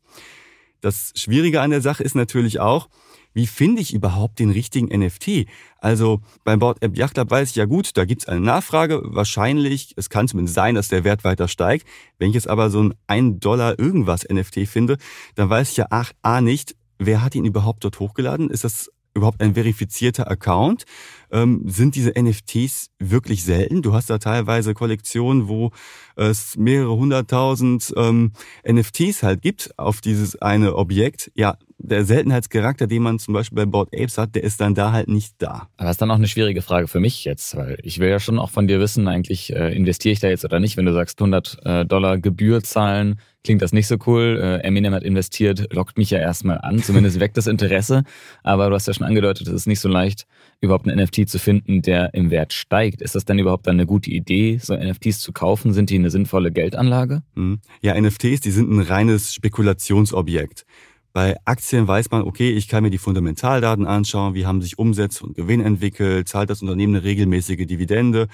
Das 0.82 1.14
Schwierige 1.16 1.62
an 1.62 1.70
der 1.70 1.82
Sache 1.82 2.04
ist 2.04 2.16
natürlich 2.16 2.60
auch, 2.60 2.90
wie 3.34 3.48
finde 3.48 3.82
ich 3.82 3.94
überhaupt 3.94 4.40
den 4.40 4.52
richtigen 4.52 4.88
NFT? 4.88 5.48
Also 5.80 6.22
beim 6.44 6.60
Board 6.60 6.82
App 6.82 6.98
Yacht 6.98 7.16
Club 7.16 7.32
weiß 7.32 7.50
ich 7.50 7.56
ja 7.56 7.66
gut, 7.66 7.98
da 7.98 8.06
gibt's 8.06 8.28
eine 8.28 8.40
Nachfrage. 8.40 9.02
Wahrscheinlich, 9.04 9.94
es 9.98 10.10
kann 10.10 10.28
zumindest 10.28 10.56
sein, 10.56 10.76
dass 10.76 10.88
der 10.88 11.04
Wert 11.04 11.24
weiter 11.24 11.48
steigt. 11.48 11.88
Wenn 12.20 12.30
ich 12.30 12.36
jetzt 12.36 12.48
aber 12.48 12.70
so 12.70 12.84
ein 12.84 12.94
1 13.08 13.40
Dollar 13.40 13.78
irgendwas 13.80 14.28
NFT 14.30 14.68
finde, 14.68 14.98
dann 15.36 15.50
weiß 15.50 15.72
ich 15.72 15.78
ja 15.78 15.88
ach, 15.90 16.14
A 16.22 16.42
nicht, 16.42 16.76
wer 17.00 17.24
hat 17.24 17.36
ihn 17.36 17.46
überhaupt 17.46 17.84
dort 17.84 18.00
hochgeladen? 18.00 18.50
Ist 18.50 18.64
das 18.64 18.92
überhaupt 19.16 19.42
ein 19.42 19.54
verifizierter 19.54 20.30
Account? 20.30 20.86
Ähm, 21.34 21.64
sind 21.66 21.96
diese 21.96 22.14
NFTs 22.18 22.92
wirklich 23.00 23.44
selten? 23.44 23.82
Du 23.82 23.94
hast 23.94 24.10
da 24.10 24.20
teilweise 24.20 24.74
Kollektionen, 24.74 25.48
wo 25.48 25.72
es 26.16 26.56
mehrere 26.56 26.96
hunderttausend 26.96 27.94
ähm, 27.98 28.32
NFTs 28.66 29.24
halt 29.24 29.42
gibt 29.42 29.78
auf 29.78 30.00
dieses 30.00 30.42
eine 30.42 30.76
Objekt. 30.76 31.32
Ja, 31.36 31.58
der 31.84 32.06
Seltenheitscharakter, 32.06 32.88
den 32.88 33.04
man 33.04 33.20
zum 33.20 33.34
Beispiel 33.34 33.58
bei 33.58 33.66
Board 33.66 33.90
Apes 33.94 34.18
hat, 34.18 34.36
der 34.36 34.44
ist 34.44 34.62
dann 34.62 34.74
da 34.74 34.92
halt 34.94 35.10
nicht 35.10 35.36
da. 35.40 35.68
Aber 35.76 35.88
das 35.88 35.92
ist 35.92 36.02
dann 36.02 36.12
auch 36.12 36.16
eine 36.16 36.28
schwierige 36.28 36.62
Frage 36.62 36.88
für 36.88 37.02
mich 37.02 37.26
jetzt, 37.26 37.56
weil 37.58 37.78
ich 37.84 38.00
will 38.00 38.10
ja 38.10 38.20
schon 38.20 38.40
auch 38.40 38.50
von 38.50 38.68
dir 38.68 38.80
wissen, 38.80 39.08
eigentlich 39.08 39.54
äh, 39.54 39.76
investiere 39.76 40.14
ich 40.14 40.20
da 40.22 40.30
jetzt 40.30 40.46
oder 40.46 40.60
nicht. 40.60 40.78
Wenn 40.78 40.86
du 40.86 40.94
sagst 40.94 41.20
100 41.20 41.58
äh, 41.66 41.86
Dollar 41.86 42.18
Gebühr 42.18 42.64
zahlen, 42.64 43.20
klingt 43.44 43.62
das 43.62 43.74
nicht 43.74 43.88
so 43.88 43.98
cool. 44.08 44.40
Äh, 44.42 44.66
Eminem 44.66 44.94
hat 44.94 45.04
investiert, 45.04 45.74
lockt 45.74 45.98
mich 45.98 46.10
ja 46.10 46.20
erstmal 46.20 46.60
an, 46.60 46.82
zumindest 46.82 47.20
weckt 47.20 47.36
das 47.36 47.48
Interesse. 47.48 48.04
Aber 48.44 48.70
du 48.70 48.76
hast 48.76 48.88
ja 48.88 48.94
schon 48.94 49.06
angedeutet, 49.06 49.48
es 49.48 49.54
ist 49.54 49.68
nicht 49.68 49.82
so 49.82 49.90
leicht, 49.90 50.26
überhaupt 50.62 50.88
einen 50.88 51.04
NFT 51.04 51.23
zu 51.26 51.40
finden, 51.40 51.82
der 51.82 52.14
im 52.14 52.32
Wert 52.32 52.54
steigt. 52.54 53.02
Ist 53.02 53.16
das 53.16 53.26
denn 53.26 53.40
überhaupt 53.40 53.68
dann 53.68 53.76
eine 53.76 53.86
gute 53.86 54.12
Idee, 54.12 54.60
so 54.62 54.76
NFTs 54.76 55.20
zu 55.20 55.32
kaufen? 55.32 55.74
Sind 55.74 55.90
die 55.90 55.96
eine 55.96 56.10
sinnvolle 56.10 56.52
Geldanlage? 56.52 57.24
Mhm. 57.36 57.60
Ja, 57.82 58.00
NFTs, 58.00 58.42
die 58.42 58.52
sind 58.52 58.72
ein 58.72 58.80
reines 58.80 59.34
Spekulationsobjekt. 59.34 60.66
Bei 61.14 61.38
Aktien 61.46 61.88
weiß 61.88 62.10
man, 62.10 62.24
okay, 62.24 62.50
ich 62.52 62.68
kann 62.68 62.84
mir 62.84 62.90
die 62.90 62.98
Fundamentaldaten 62.98 63.86
anschauen, 63.86 64.34
wie 64.34 64.48
haben 64.48 64.64
sich 64.64 64.80
Umsatz 64.80 65.22
und 65.22 65.36
Gewinn 65.36 65.62
entwickelt, 65.62 66.28
zahlt 66.28 66.50
das 66.50 66.64
Unternehmen 66.64 66.96
eine 66.96 67.04
regelmäßige 67.04 67.68
Dividende. 67.68 68.28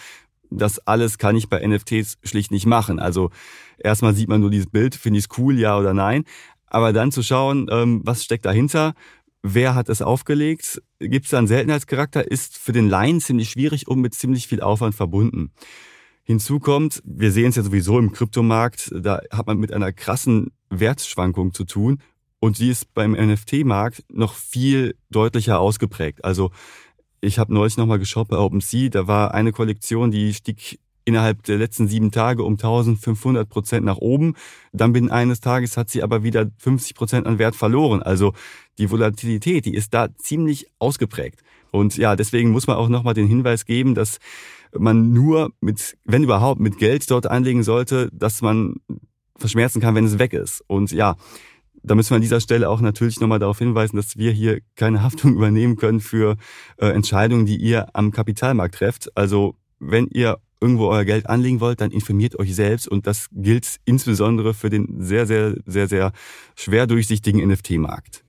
Das 0.50 0.80
alles 0.88 1.18
kann 1.18 1.36
ich 1.36 1.50
bei 1.50 1.66
NFTs 1.66 2.18
schlicht 2.24 2.52
nicht 2.52 2.66
machen. 2.66 3.00
Also 3.00 3.32
erstmal 3.78 4.14
sieht 4.14 4.30
man 4.30 4.40
nur 4.40 4.50
dieses 4.50 4.70
Bild, 4.70 4.96
finde 4.96 5.20
ich 5.20 5.26
es 5.30 5.38
cool, 5.38 5.60
ja 5.60 5.78
oder 5.78 5.94
nein. 5.94 6.24
Aber 6.68 6.94
dann 6.94 7.12
zu 7.12 7.22
schauen, 7.22 7.68
ähm, 7.70 8.02
was 8.06 8.24
steckt 8.24 8.46
dahinter, 8.46 8.94
wer 9.44 9.76
hat 9.76 9.90
es 9.90 10.02
aufgelegt, 10.02 10.82
gibt 11.00 11.26
es 11.26 11.32
da 11.32 11.38
einen 11.38 11.48
Seltenheitscharakter, 11.48 12.30
ist 12.30 12.58
für 12.58 12.72
den 12.72 12.90
Laien 12.90 13.22
ziemlich 13.22 13.50
schwierig 13.50 13.88
und 13.88 14.00
mit 14.00 14.14
ziemlich 14.14 14.48
viel 14.48 14.62
Aufwand 14.62 14.96
verbunden. 14.96 15.52
Hinzu 16.24 16.60
kommt, 16.60 17.02
wir 17.06 17.32
sehen 17.32 17.50
es 17.50 17.56
ja 17.56 17.64
sowieso 17.64 17.98
im 17.98 18.12
Kryptomarkt, 18.12 18.92
da 18.94 19.22
hat 19.32 19.48
man 19.48 19.58
mit 19.58 19.74
einer 19.74 19.92
krassen 19.92 20.52
Wertschwankung 20.70 21.54
zu 21.54 21.64
tun 21.64 22.02
und 22.40 22.58
sie 22.58 22.70
ist 22.70 22.94
beim 22.94 23.14
NFT-Markt 23.14 24.04
noch 24.12 24.36
viel 24.36 24.96
deutlicher 25.10 25.60
ausgeprägt. 25.60 26.24
Also 26.24 26.52
ich 27.22 27.40
habe 27.40 27.54
neulich 27.54 27.78
nochmal 27.78 28.00
geschaut 28.00 28.28
bei 28.28 28.38
OpenSea, 28.38 28.90
da 28.90 29.08
war 29.08 29.34
eine 29.34 29.52
Kollektion, 29.52 30.12
die 30.12 30.34
stieg 30.34 30.80
innerhalb 31.10 31.44
der 31.44 31.58
letzten 31.58 31.88
sieben 31.88 32.12
Tage 32.12 32.44
um 32.44 32.54
1500 32.54 33.50
Prozent 33.50 33.86
nach 33.86 33.98
oben. 33.98 34.36
Dann 34.72 34.94
binnen 34.94 35.12
eines 35.12 35.42
Tages 35.42 35.76
hat 35.76 35.90
sie 35.90 36.02
aber 36.04 36.24
wieder 36.24 36.50
50 36.60 36.96
Prozent 36.96 37.28
an 37.28 37.40
Wert 37.40 37.56
verloren. 37.56 38.02
Also 38.02 38.34
die 38.78 38.90
Volatilität, 38.90 39.66
die 39.66 39.76
ist 39.76 39.94
da 39.94 40.08
ziemlich 40.16 40.68
ausgeprägt. 40.80 41.42
Und 41.72 41.98
ja, 41.98 42.16
deswegen 42.16 42.52
muss 42.52 42.68
man 42.68 42.78
auch 42.78 42.90
nochmal 42.90 43.14
den 43.14 43.28
Hinweis 43.28 43.66
geben, 43.66 43.94
dass 43.94 44.20
man 44.78 45.12
nur 45.12 45.52
mit, 45.62 45.98
wenn 46.06 46.24
überhaupt, 46.24 46.60
mit 46.60 46.78
Geld 46.78 47.10
dort 47.12 47.28
anlegen 47.28 47.64
sollte, 47.64 48.10
dass 48.14 48.42
man 48.42 48.76
verschmerzen 49.36 49.82
kann, 49.82 49.96
wenn 49.96 50.06
es 50.06 50.20
weg 50.20 50.34
ist. 50.34 50.64
Und 50.68 50.92
ja, 50.92 51.16
da 51.84 51.96
müssen 51.96 52.12
wir 52.12 52.16
an 52.16 52.22
dieser 52.22 52.42
Stelle 52.42 52.70
auch 52.70 52.82
natürlich 52.82 53.20
nochmal 53.20 53.40
darauf 53.40 53.60
hinweisen, 53.60 53.98
dass 53.98 54.18
wir 54.18 54.32
hier 54.32 54.60
keine 54.76 55.04
Haftung 55.04 55.34
übernehmen 55.34 55.76
können 55.76 56.00
für 56.00 56.38
äh, 56.78 56.88
Entscheidungen, 56.88 57.46
die 57.46 57.58
ihr 57.58 57.88
am 57.94 58.12
Kapitalmarkt 58.12 58.76
trefft. 58.76 59.16
Also 59.16 59.56
wenn 59.80 60.08
ihr 60.08 60.38
irgendwo 60.62 60.88
euer 60.88 61.06
Geld 61.06 61.28
anlegen 61.28 61.60
wollt, 61.60 61.82
dann 61.82 61.92
informiert 61.92 62.38
euch 62.38 62.56
selbst 62.56 62.88
und 62.88 63.08
das 63.08 63.28
gilt 63.32 63.78
insbesondere 63.86 64.54
für 64.54 64.70
den 64.70 65.02
sehr, 65.02 65.26
sehr, 65.26 65.56
sehr, 65.66 65.88
sehr 65.88 66.12
schwer 66.56 66.88
durchsichtigen 66.88 67.46
NFT-Markt. 67.48 68.26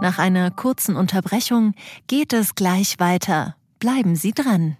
Nach 0.00 0.18
einer 0.18 0.50
kurzen 0.50 0.96
Unterbrechung 0.96 1.74
geht 2.08 2.32
es 2.32 2.54
gleich 2.54 2.98
weiter. 2.98 3.56
Bleiben 3.78 4.16
Sie 4.16 4.32
dran. 4.32 4.76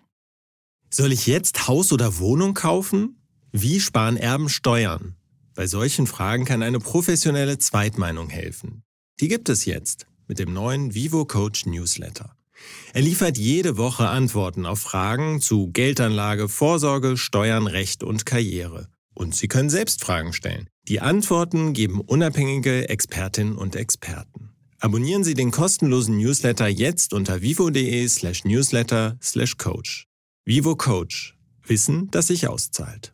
Soll 0.91 1.13
ich 1.13 1.27
jetzt 1.27 1.69
Haus 1.69 1.93
oder 1.93 2.19
Wohnung 2.19 2.55
kaufen? 2.55 3.17
Wie 3.53 3.81
sparen 3.81 4.17
Erben 4.17 4.49
Steuern? 4.49 5.15
Bei 5.55 5.67
solchen 5.67 6.07
Fragen 6.07 6.45
kann 6.45 6.63
eine 6.63 6.81
professionelle 6.81 7.59
Zweitmeinung 7.59 8.31
helfen. 8.31 8.83
Die 9.21 9.29
gibt 9.29 9.49
es 9.49 9.65
jetzt 9.65 10.07
mit 10.27 10.39
dem 10.39 10.53
neuen 10.53 10.95
Vivo 10.95 11.25
Coach 11.25 11.67
Newsletter. 11.67 12.35
Er 12.93 13.03
liefert 13.03 13.39
jede 13.39 13.77
Woche 13.77 14.09
Antworten 14.09 14.67
auf 14.67 14.81
Fragen 14.81 15.41
zu 15.41 15.71
Geldanlage, 15.73 16.49
Vorsorge, 16.49 17.17
Steuern, 17.17 17.67
Recht 17.67 18.03
und 18.03 18.27
Karriere. 18.27 18.89
Und 19.15 19.35
Sie 19.35 19.49
können 19.49 19.71
selbst 19.71 20.05
Fragen 20.05 20.33
stellen. 20.33 20.69
Die 20.89 21.01
Antworten 21.01 21.73
geben 21.73 22.01
unabhängige 22.01 22.89
Expertinnen 22.89 23.57
und 23.57 23.77
Experten. 23.77 24.51
Abonnieren 24.81 25.23
Sie 25.23 25.35
den 25.35 25.53
kostenlosen 25.53 26.19
Newsletter 26.19 26.67
jetzt 26.67 27.13
unter 27.13 27.41
vivo.de 27.41 28.09
slash 28.09 28.45
newsletter 28.45 29.17
slash 29.23 29.57
coach. 29.57 30.09
Vivo 30.45 30.75
Coach. 30.75 31.37
Wissen, 31.65 32.11
das 32.11 32.27
sich 32.27 32.49
auszahlt. 32.49 33.13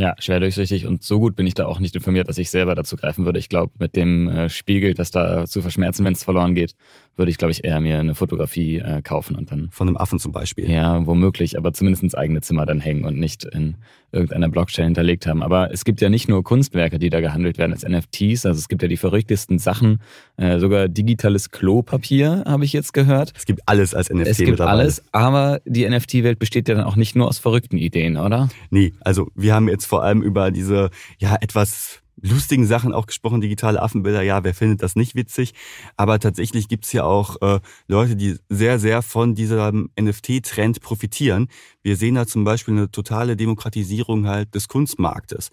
Ja, 0.00 0.14
schwer 0.20 0.38
durchsichtig 0.38 0.86
und 0.86 1.02
so 1.02 1.18
gut 1.18 1.34
bin 1.34 1.44
ich 1.48 1.54
da 1.54 1.66
auch 1.66 1.80
nicht 1.80 1.96
informiert, 1.96 2.28
dass 2.28 2.38
ich 2.38 2.50
selber 2.50 2.76
dazu 2.76 2.94
greifen 2.94 3.24
würde. 3.24 3.40
Ich 3.40 3.48
glaube, 3.48 3.72
mit 3.80 3.96
dem 3.96 4.28
äh, 4.28 4.48
Spiegel, 4.48 4.94
das 4.94 5.10
da 5.10 5.44
zu 5.44 5.60
verschmerzen, 5.60 6.04
wenn 6.04 6.12
es 6.12 6.22
verloren 6.22 6.54
geht, 6.54 6.76
würde 7.18 7.30
ich, 7.30 7.38
glaube 7.38 7.52
ich, 7.52 7.64
eher 7.64 7.80
mir 7.80 7.98
eine 7.98 8.14
Fotografie 8.14 8.78
äh, 8.78 9.02
kaufen 9.02 9.36
und 9.36 9.50
dann. 9.50 9.68
Von 9.70 9.88
einem 9.88 9.96
Affen 9.96 10.18
zum 10.18 10.32
Beispiel. 10.32 10.70
Ja, 10.70 11.04
womöglich, 11.06 11.58
aber 11.58 11.72
zumindest 11.72 12.02
ins 12.02 12.14
eigene 12.14 12.40
Zimmer 12.40 12.64
dann 12.64 12.80
hängen 12.80 13.04
und 13.04 13.18
nicht 13.18 13.44
in 13.44 13.76
irgendeiner 14.12 14.48
Blockchain 14.48 14.86
hinterlegt 14.86 15.26
haben. 15.26 15.42
Aber 15.42 15.72
es 15.72 15.84
gibt 15.84 16.00
ja 16.00 16.08
nicht 16.08 16.28
nur 16.28 16.42
Kunstwerke, 16.42 16.98
die 16.98 17.10
da 17.10 17.20
gehandelt 17.20 17.58
werden 17.58 17.72
als 17.72 17.86
NFTs. 17.86 18.46
Also 18.46 18.58
es 18.58 18.68
gibt 18.68 18.82
ja 18.82 18.88
die 18.88 18.96
verrücktesten 18.96 19.58
Sachen. 19.58 20.00
Äh, 20.36 20.58
sogar 20.60 20.88
digitales 20.88 21.50
Klopapier, 21.50 22.44
habe 22.46 22.64
ich 22.64 22.72
jetzt 22.72 22.94
gehört. 22.94 23.32
Es 23.36 23.44
gibt 23.44 23.62
alles 23.66 23.94
als 23.94 24.10
NFT. 24.10 24.28
Es 24.28 24.38
gibt 24.38 24.60
alles, 24.60 25.02
aber 25.12 25.60
die 25.64 25.88
NFT-Welt 25.88 26.38
besteht 26.38 26.68
ja 26.68 26.74
dann 26.76 26.84
auch 26.84 26.96
nicht 26.96 27.16
nur 27.16 27.28
aus 27.28 27.38
verrückten 27.38 27.76
Ideen, 27.76 28.16
oder? 28.16 28.48
Nee, 28.70 28.94
also 29.00 29.30
wir 29.34 29.54
haben 29.54 29.68
jetzt 29.68 29.86
vor 29.86 30.02
allem 30.02 30.22
über 30.22 30.50
diese 30.50 30.90
ja 31.18 31.36
etwas 31.40 32.00
lustigen 32.20 32.66
Sachen 32.66 32.92
auch 32.92 33.06
gesprochen, 33.06 33.40
digitale 33.40 33.80
Affenbilder, 33.80 34.22
ja, 34.22 34.44
wer 34.44 34.54
findet 34.54 34.82
das 34.82 34.96
nicht 34.96 35.14
witzig? 35.14 35.54
Aber 35.96 36.18
tatsächlich 36.18 36.68
gibt's 36.68 36.92
ja 36.92 37.04
auch 37.04 37.40
äh, 37.42 37.60
Leute, 37.86 38.16
die 38.16 38.36
sehr, 38.48 38.78
sehr 38.78 39.02
von 39.02 39.34
diesem 39.34 39.90
NFT-Trend 40.00 40.80
profitieren. 40.80 41.48
Wir 41.82 41.96
sehen 41.96 42.14
da 42.14 42.26
zum 42.26 42.44
Beispiel 42.44 42.74
eine 42.74 42.90
totale 42.90 43.36
Demokratisierung 43.36 44.26
halt 44.26 44.54
des 44.54 44.68
Kunstmarktes. 44.68 45.50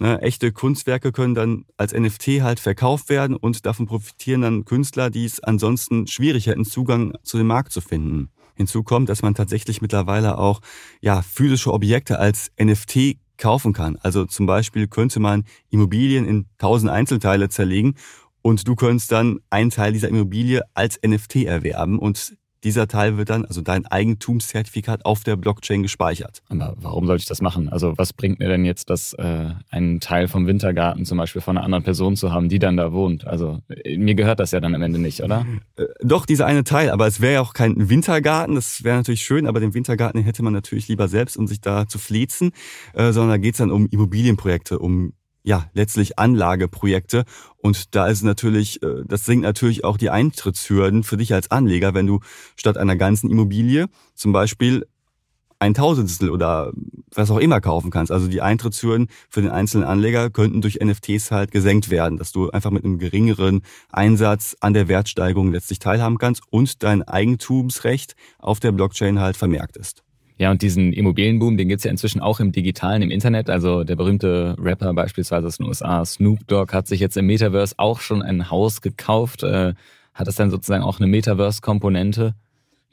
Ne, 0.00 0.20
echte 0.20 0.50
Kunstwerke 0.52 1.12
können 1.12 1.34
dann 1.34 1.64
als 1.76 1.92
NFT 1.92 2.42
halt 2.42 2.58
verkauft 2.58 3.08
werden 3.08 3.36
und 3.36 3.66
davon 3.66 3.86
profitieren 3.86 4.42
dann 4.42 4.64
Künstler, 4.64 5.10
die 5.10 5.24
es 5.24 5.40
ansonsten 5.40 6.06
schwierig 6.06 6.46
hätten, 6.46 6.64
Zugang 6.64 7.12
zu 7.22 7.38
dem 7.38 7.46
Markt 7.46 7.72
zu 7.72 7.80
finden. 7.80 8.30
Hinzu 8.54 8.82
kommt, 8.82 9.08
dass 9.08 9.22
man 9.22 9.34
tatsächlich 9.34 9.80
mittlerweile 9.80 10.38
auch 10.38 10.60
ja, 11.00 11.22
physische 11.22 11.72
Objekte 11.72 12.18
als 12.18 12.50
NFT 12.60 13.16
kaufen 13.42 13.72
kann. 13.72 13.98
Also 14.02 14.24
zum 14.24 14.46
Beispiel 14.46 14.86
könnte 14.86 15.18
man 15.18 15.44
Immobilien 15.70 16.26
in 16.26 16.46
tausend 16.58 16.90
Einzelteile 16.90 17.48
zerlegen 17.48 17.96
und 18.40 18.66
du 18.68 18.76
könntest 18.76 19.10
dann 19.10 19.40
einen 19.50 19.70
Teil 19.70 19.92
dieser 19.92 20.08
Immobilie 20.08 20.62
als 20.74 21.00
NFT 21.04 21.44
erwerben 21.44 21.98
und 21.98 22.36
dieser 22.64 22.88
Teil 22.88 23.16
wird 23.16 23.30
dann, 23.30 23.44
also 23.44 23.60
dein 23.60 23.86
Eigentumszertifikat, 23.86 25.04
auf 25.04 25.24
der 25.24 25.36
Blockchain 25.36 25.82
gespeichert. 25.82 26.42
Aber 26.48 26.74
warum 26.80 27.06
sollte 27.06 27.22
ich 27.22 27.28
das 27.28 27.40
machen? 27.40 27.68
Also 27.68 27.94
was 27.96 28.12
bringt 28.12 28.38
mir 28.38 28.48
denn 28.48 28.64
jetzt 28.64 28.90
das, 28.90 29.14
äh, 29.14 29.50
einen 29.70 30.00
Teil 30.00 30.28
vom 30.28 30.46
Wintergarten 30.46 31.04
zum 31.04 31.18
Beispiel 31.18 31.42
von 31.42 31.56
einer 31.56 31.64
anderen 31.64 31.84
Person 31.84 32.16
zu 32.16 32.32
haben, 32.32 32.48
die 32.48 32.58
dann 32.58 32.76
da 32.76 32.92
wohnt? 32.92 33.26
Also 33.26 33.60
äh, 33.68 33.96
mir 33.96 34.14
gehört 34.14 34.40
das 34.40 34.52
ja 34.52 34.60
dann 34.60 34.74
am 34.74 34.82
Ende 34.82 34.98
nicht, 34.98 35.22
oder? 35.22 35.46
Äh, 35.76 35.86
doch, 36.02 36.26
dieser 36.26 36.46
eine 36.46 36.64
Teil, 36.64 36.90
aber 36.90 37.06
es 37.06 37.20
wäre 37.20 37.34
ja 37.34 37.40
auch 37.40 37.54
kein 37.54 37.88
Wintergarten, 37.88 38.54
das 38.54 38.84
wäre 38.84 38.96
natürlich 38.96 39.22
schön, 39.22 39.46
aber 39.46 39.60
den 39.60 39.74
Wintergarten 39.74 40.22
hätte 40.22 40.42
man 40.42 40.52
natürlich 40.52 40.88
lieber 40.88 41.08
selbst, 41.08 41.36
um 41.36 41.46
sich 41.46 41.60
da 41.60 41.86
zu 41.88 41.98
flezen, 41.98 42.52
äh, 42.94 43.12
sondern 43.12 43.30
da 43.30 43.36
geht's 43.38 43.58
dann 43.58 43.70
um 43.70 43.86
Immobilienprojekte, 43.86 44.78
um 44.78 45.14
ja, 45.42 45.68
letztlich 45.74 46.18
Anlageprojekte. 46.18 47.24
Und 47.58 47.94
da 47.94 48.06
ist 48.06 48.22
natürlich, 48.22 48.82
äh, 48.82 49.02
das 49.06 49.26
sinkt 49.26 49.44
natürlich 49.44 49.84
auch 49.84 49.96
die 49.96 50.10
Eintrittshürden 50.10 51.02
für 51.02 51.16
dich 51.16 51.34
als 51.34 51.50
Anleger, 51.50 51.94
wenn 51.94 52.06
du 52.06 52.20
statt 52.56 52.76
einer 52.76 52.96
ganzen 52.96 53.30
Immobilie 53.30 53.86
zum 54.14 54.32
Beispiel 54.32 54.86
ein 55.62 55.74
Tausendstel 55.74 56.28
oder 56.28 56.72
was 57.14 57.30
auch 57.30 57.38
immer 57.38 57.60
kaufen 57.60 57.92
kannst. 57.92 58.10
Also 58.10 58.26
die 58.26 58.42
Eintrittshürden 58.42 59.06
für 59.28 59.42
den 59.42 59.50
einzelnen 59.50 59.84
Anleger 59.84 60.28
könnten 60.28 60.60
durch 60.60 60.80
NFTs 60.82 61.30
halt 61.30 61.52
gesenkt 61.52 61.88
werden, 61.88 62.18
dass 62.18 62.32
du 62.32 62.50
einfach 62.50 62.72
mit 62.72 62.84
einem 62.84 62.98
geringeren 62.98 63.62
Einsatz 63.88 64.56
an 64.58 64.74
der 64.74 64.88
Wertsteigerung 64.88 65.52
letztlich 65.52 65.78
teilhaben 65.78 66.18
kannst 66.18 66.42
und 66.50 66.82
dein 66.82 67.02
Eigentumsrecht 67.02 68.16
auf 68.38 68.58
der 68.58 68.72
Blockchain 68.72 69.20
halt 69.20 69.36
vermerkt 69.36 69.76
ist. 69.76 70.02
Ja, 70.38 70.50
und 70.50 70.62
diesen 70.62 70.92
Immobilienboom, 70.92 71.56
den 71.56 71.68
gibt's 71.68 71.84
ja 71.84 71.90
inzwischen 71.90 72.20
auch 72.20 72.40
im 72.40 72.52
Digitalen, 72.52 73.02
im 73.02 73.10
Internet. 73.10 73.50
Also 73.50 73.84
der 73.84 73.96
berühmte 73.96 74.56
Rapper 74.58 74.92
beispielsweise 74.94 75.46
aus 75.46 75.58
den 75.58 75.66
USA, 75.66 76.04
Snoop 76.04 76.46
Dogg, 76.48 76.72
hat 76.72 76.86
sich 76.86 77.00
jetzt 77.00 77.16
im 77.16 77.26
Metaverse 77.26 77.74
auch 77.78 78.00
schon 78.00 78.22
ein 78.22 78.50
Haus 78.50 78.80
gekauft. 78.80 79.42
Äh, 79.42 79.74
hat 80.14 80.26
das 80.26 80.36
dann 80.36 80.50
sozusagen 80.50 80.82
auch 80.82 80.98
eine 81.00 81.06
Metaverse-Komponente, 81.06 82.34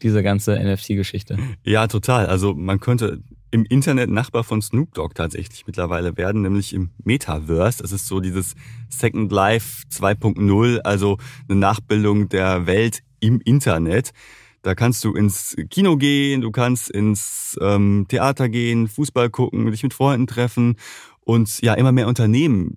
diese 0.01 0.23
ganze 0.23 0.57
NFT-Geschichte? 0.59 1.37
Ja, 1.63 1.87
total. 1.87 2.27
Also 2.27 2.53
man 2.55 2.79
könnte 2.79 3.21
im 3.51 3.65
Internet 3.65 4.09
Nachbar 4.09 4.43
von 4.43 4.61
Snoop 4.61 4.93
Dogg 4.93 5.15
tatsächlich 5.15 5.65
mittlerweile 5.65 6.17
werden, 6.17 6.41
nämlich 6.41 6.73
im 6.73 6.91
Metaverse. 7.03 7.81
Das 7.81 7.91
ist 7.91 8.07
so 8.07 8.19
dieses 8.19 8.55
Second 8.89 9.31
Life 9.31 9.83
2.0, 9.91 10.79
also 10.79 11.17
eine 11.47 11.59
Nachbildung 11.59 12.29
der 12.29 12.67
Welt 12.67 13.01
im 13.19 13.41
Internet. 13.41 14.11
Da 14.61 14.75
kannst 14.75 15.03
du 15.03 15.13
ins 15.13 15.55
Kino 15.69 15.97
gehen, 15.97 16.41
du 16.41 16.51
kannst 16.51 16.89
ins 16.89 17.57
ähm, 17.61 18.05
Theater 18.09 18.49
gehen, 18.49 18.87
Fußball 18.87 19.29
gucken, 19.29 19.71
dich 19.71 19.83
mit 19.83 19.93
Freunden 19.93 20.27
treffen 20.27 20.75
und 21.21 21.61
ja, 21.61 21.73
immer 21.75 21.91
mehr 21.91 22.07
Unternehmen 22.07 22.75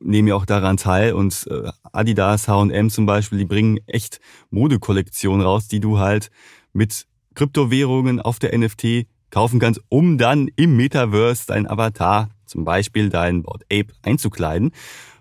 nehmen 0.00 0.28
ja 0.28 0.34
auch 0.34 0.46
daran 0.46 0.76
teil 0.76 1.12
und 1.12 1.46
äh, 1.50 1.70
Adidas, 1.92 2.48
H&M 2.48 2.90
zum 2.90 3.06
Beispiel, 3.06 3.38
die 3.38 3.44
bringen 3.44 3.78
echt 3.86 4.20
Modekollektionen 4.50 5.44
raus, 5.44 5.68
die 5.68 5.80
du 5.80 5.98
halt 5.98 6.30
mit 6.72 7.06
Kryptowährungen 7.34 8.20
auf 8.20 8.38
der 8.38 8.56
NFT 8.56 9.06
kaufen 9.30 9.60
kannst, 9.60 9.80
um 9.88 10.18
dann 10.18 10.48
im 10.56 10.76
Metaverse 10.76 11.44
dein 11.46 11.68
Avatar, 11.68 12.30
zum 12.46 12.64
Beispiel 12.64 13.10
dein 13.10 13.42
Board 13.42 13.64
Ape, 13.64 13.92
einzukleiden. 14.02 14.72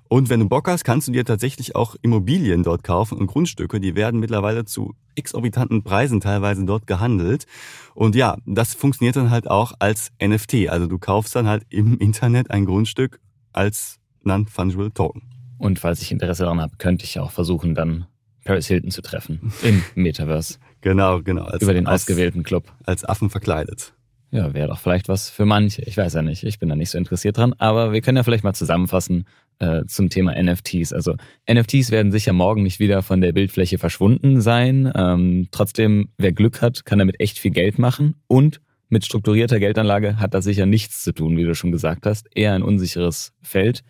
Und 0.10 0.30
wenn 0.30 0.40
du 0.40 0.48
Bock 0.48 0.68
hast, 0.68 0.84
kannst 0.84 1.08
du 1.08 1.12
dir 1.12 1.26
tatsächlich 1.26 1.76
auch 1.76 1.96
Immobilien 2.02 2.64
dort 2.64 2.84
kaufen 2.84 3.18
und 3.18 3.28
Grundstücke. 3.28 3.80
Die 3.80 3.96
werden 3.96 4.20
mittlerweile 4.20 4.66
zu 4.66 4.96
exorbitanten 5.16 5.84
Preisen 5.84 6.22
teilweise 6.22 6.66
dort 6.66 6.88
gehandelt. 6.88 7.46
Und 7.94 8.16
ja, 8.16 8.38
das 8.46 8.74
funktioniert 8.74 9.16
dann 9.16 9.32
halt 9.32 9.50
auch 9.50 9.74
als 9.80 10.12
NFT. 10.24 10.70
Also 10.70 10.88
du 10.88 10.98
kaufst 10.98 11.36
dann 11.36 11.48
halt 11.48 11.66
im 11.70 11.98
Internet 11.98 12.52
ein 12.52 12.66
Grundstück 12.66 13.20
als 13.52 14.00
Non-Fungible 14.24 14.94
Token. 14.94 15.24
Und 15.58 15.80
falls 15.80 16.02
ich 16.02 16.12
Interesse 16.12 16.44
daran 16.44 16.62
habe, 16.62 16.78
könnte 16.78 17.04
ich 17.04 17.20
auch 17.20 17.32
versuchen, 17.32 17.74
dann 17.74 18.06
Paris 18.46 18.68
Hilton 18.68 18.92
zu 18.92 19.02
treffen 19.02 19.52
im 19.64 19.84
Metaverse. 19.96 20.58
genau, 20.82 21.22
genau. 21.22 21.44
Als, 21.44 21.64
Über 21.64 21.74
den 21.74 21.88
ausgewählten 21.88 22.44
Club. 22.44 22.72
Als 22.86 23.04
Affen 23.04 23.30
verkleidet. 23.30 23.94
Ja, 24.30 24.54
wäre 24.54 24.68
doch 24.68 24.80
vielleicht 24.80 25.08
was 25.08 25.30
für 25.30 25.46
manche. 25.46 25.82
Ich 25.84 25.98
weiß 25.98 26.14
ja 26.14 26.22
nicht. 26.22 26.44
Ich 26.44 26.60
bin 26.60 26.70
da 26.70 26.76
nicht 26.76 26.90
so 26.90 26.98
interessiert 26.98 27.38
dran. 27.38 27.54
Aber 27.58 27.94
wir 27.94 28.02
können 28.02 28.18
ja 28.18 28.24
vielleicht 28.24 28.44
mal 28.44 28.54
zusammenfassen 28.54 29.26
äh, 29.60 29.86
zum 29.86 30.10
Thema 30.10 30.34
NFTs. 30.42 30.94
Also 30.94 31.16
NFTs 31.52 31.92
werden 31.92 32.12
sicher 32.12 32.34
morgen 32.34 32.64
nicht 32.64 32.80
wieder 32.80 33.02
von 33.02 33.22
der 33.22 33.32
Bildfläche 33.32 33.78
verschwunden 33.78 34.42
sein. 34.42 34.92
Ähm, 34.96 35.48
trotzdem, 35.52 36.10
wer 36.18 36.32
Glück 36.32 36.62
hat, 36.62 36.86
kann 36.86 37.00
damit 37.00 37.20
echt 37.20 37.40
viel 37.40 37.52
Geld 37.52 37.80
machen. 37.80 38.16
Und 38.28 38.62
mit 38.90 39.06
strukturierter 39.06 39.60
Geldanlage 39.60 40.20
hat 40.20 40.34
das 40.34 40.46
sicher 40.46 40.66
nichts 40.66 41.04
zu 41.04 41.14
tun, 41.14 41.38
wie 41.38 41.44
du 41.44 41.56
schon 41.56 41.72
gesagt 41.72 42.06
hast. 42.06 42.28
Eher 42.34 42.54
ein 42.54 42.64
unsicheres 42.64 43.34
Feld. 43.42 43.84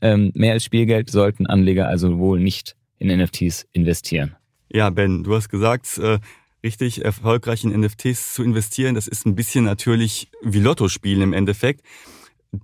Ähm, 0.00 0.32
mehr 0.34 0.54
als 0.54 0.64
Spielgeld 0.64 1.10
sollten 1.10 1.46
Anleger 1.46 1.86
also 1.86 2.18
wohl 2.18 2.40
nicht 2.40 2.76
in 2.98 3.16
NFTs 3.16 3.66
investieren. 3.72 4.36
Ja, 4.72 4.90
Ben, 4.90 5.22
du 5.22 5.34
hast 5.34 5.48
gesagt, 5.48 5.98
äh, 5.98 6.18
richtig 6.62 7.04
erfolgreich 7.04 7.64
in 7.64 7.78
NFTs 7.78 8.34
zu 8.34 8.42
investieren, 8.42 8.94
das 8.94 9.08
ist 9.08 9.26
ein 9.26 9.34
bisschen 9.34 9.64
natürlich 9.64 10.28
wie 10.42 10.60
Lotto 10.60 10.88
spielen 10.88 11.22
im 11.22 11.32
Endeffekt. 11.32 11.82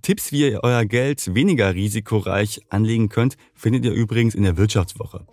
Tipps, 0.03 0.33
wie 0.33 0.49
ihr 0.49 0.61
euer 0.65 0.85
Geld 0.85 1.35
weniger 1.35 1.75
risikoreich 1.75 2.61
anlegen 2.71 3.09
könnt, 3.09 3.37
findet 3.55 3.85
ihr 3.85 3.93
übrigens 3.93 4.35
in 4.35 4.43
der 4.43 4.57
Wirtschaftswoche. 4.57 5.27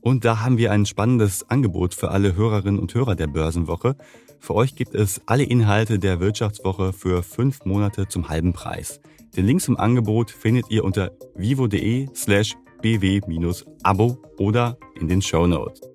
Und 0.00 0.24
da 0.24 0.40
haben 0.40 0.58
wir 0.58 0.72
ein 0.72 0.86
spannendes 0.86 1.48
Angebot 1.48 1.94
für 1.94 2.10
alle 2.10 2.34
Hörerinnen 2.34 2.80
und 2.80 2.92
Hörer 2.94 3.14
der 3.14 3.28
Börsenwoche. 3.28 3.96
Für 4.40 4.54
euch 4.54 4.74
gibt 4.74 4.94
es 4.94 5.20
alle 5.26 5.44
Inhalte 5.44 5.98
der 5.98 6.18
Wirtschaftswoche 6.18 6.92
für 6.92 7.22
fünf 7.22 7.64
Monate 7.64 8.08
zum 8.08 8.28
halben 8.28 8.52
Preis. 8.52 9.00
Den 9.36 9.46
Link 9.46 9.60
zum 9.60 9.76
Angebot 9.76 10.30
findet 10.30 10.70
ihr 10.70 10.84
unter 10.84 11.12
vivo.de 11.36 12.08
slash 12.14 12.56
bw-abo 12.82 14.18
oder 14.38 14.78
in 14.98 15.06
den 15.06 15.22
Show 15.22 15.46
Notes. 15.46 15.89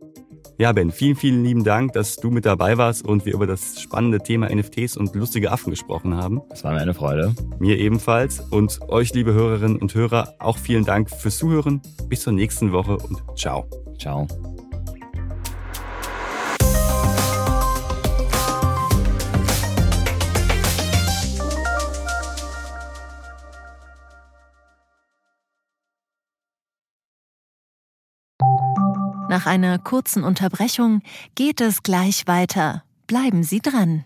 Ja, 0.58 0.72
Ben, 0.72 0.92
vielen, 0.92 1.16
vielen 1.16 1.44
lieben 1.44 1.64
Dank, 1.64 1.94
dass 1.94 2.16
du 2.16 2.32
mit 2.32 2.46
dabei 2.46 2.78
warst 2.78 3.06
und 3.06 3.26
wir 3.26 3.34
über 3.34 3.46
das 3.46 3.82
spannende 3.82 4.20
Thema 4.20 4.54
NFTs 4.54 4.96
und 4.96 5.14
lustige 5.14 5.52
Affen 5.52 5.70
gesprochen 5.70 6.16
haben. 6.16 6.42
Das 6.50 6.64
war 6.64 6.74
mir 6.74 6.80
eine 6.80 6.94
Freude. 6.94 7.36
Mir 7.60 7.78
ebenfalls. 7.78 8.40
Und 8.40 8.80
euch, 8.88 9.14
liebe 9.14 9.34
Hörerinnen 9.34 9.78
und 9.78 9.94
Hörer, 9.94 10.36
auch 10.40 10.58
vielen 10.58 10.86
Dank 10.86 11.10
fürs 11.10 11.38
Zuhören. 11.38 11.82
Bis 12.08 12.22
zur 12.22 12.34
nächsten 12.34 12.72
Woche 12.72 12.98
und 12.98 13.22
ciao. 13.38 13.66
Ciao. 14.00 14.28
Nach 29.28 29.48
einer 29.48 29.80
kurzen 29.80 30.24
Unterbrechung 30.24 31.02
geht 31.34 31.60
es 31.60 31.82
gleich 31.82 32.28
weiter. 32.28 32.84
Bleiben 33.08 33.44
Sie 33.44 33.60
dran. 33.60 34.06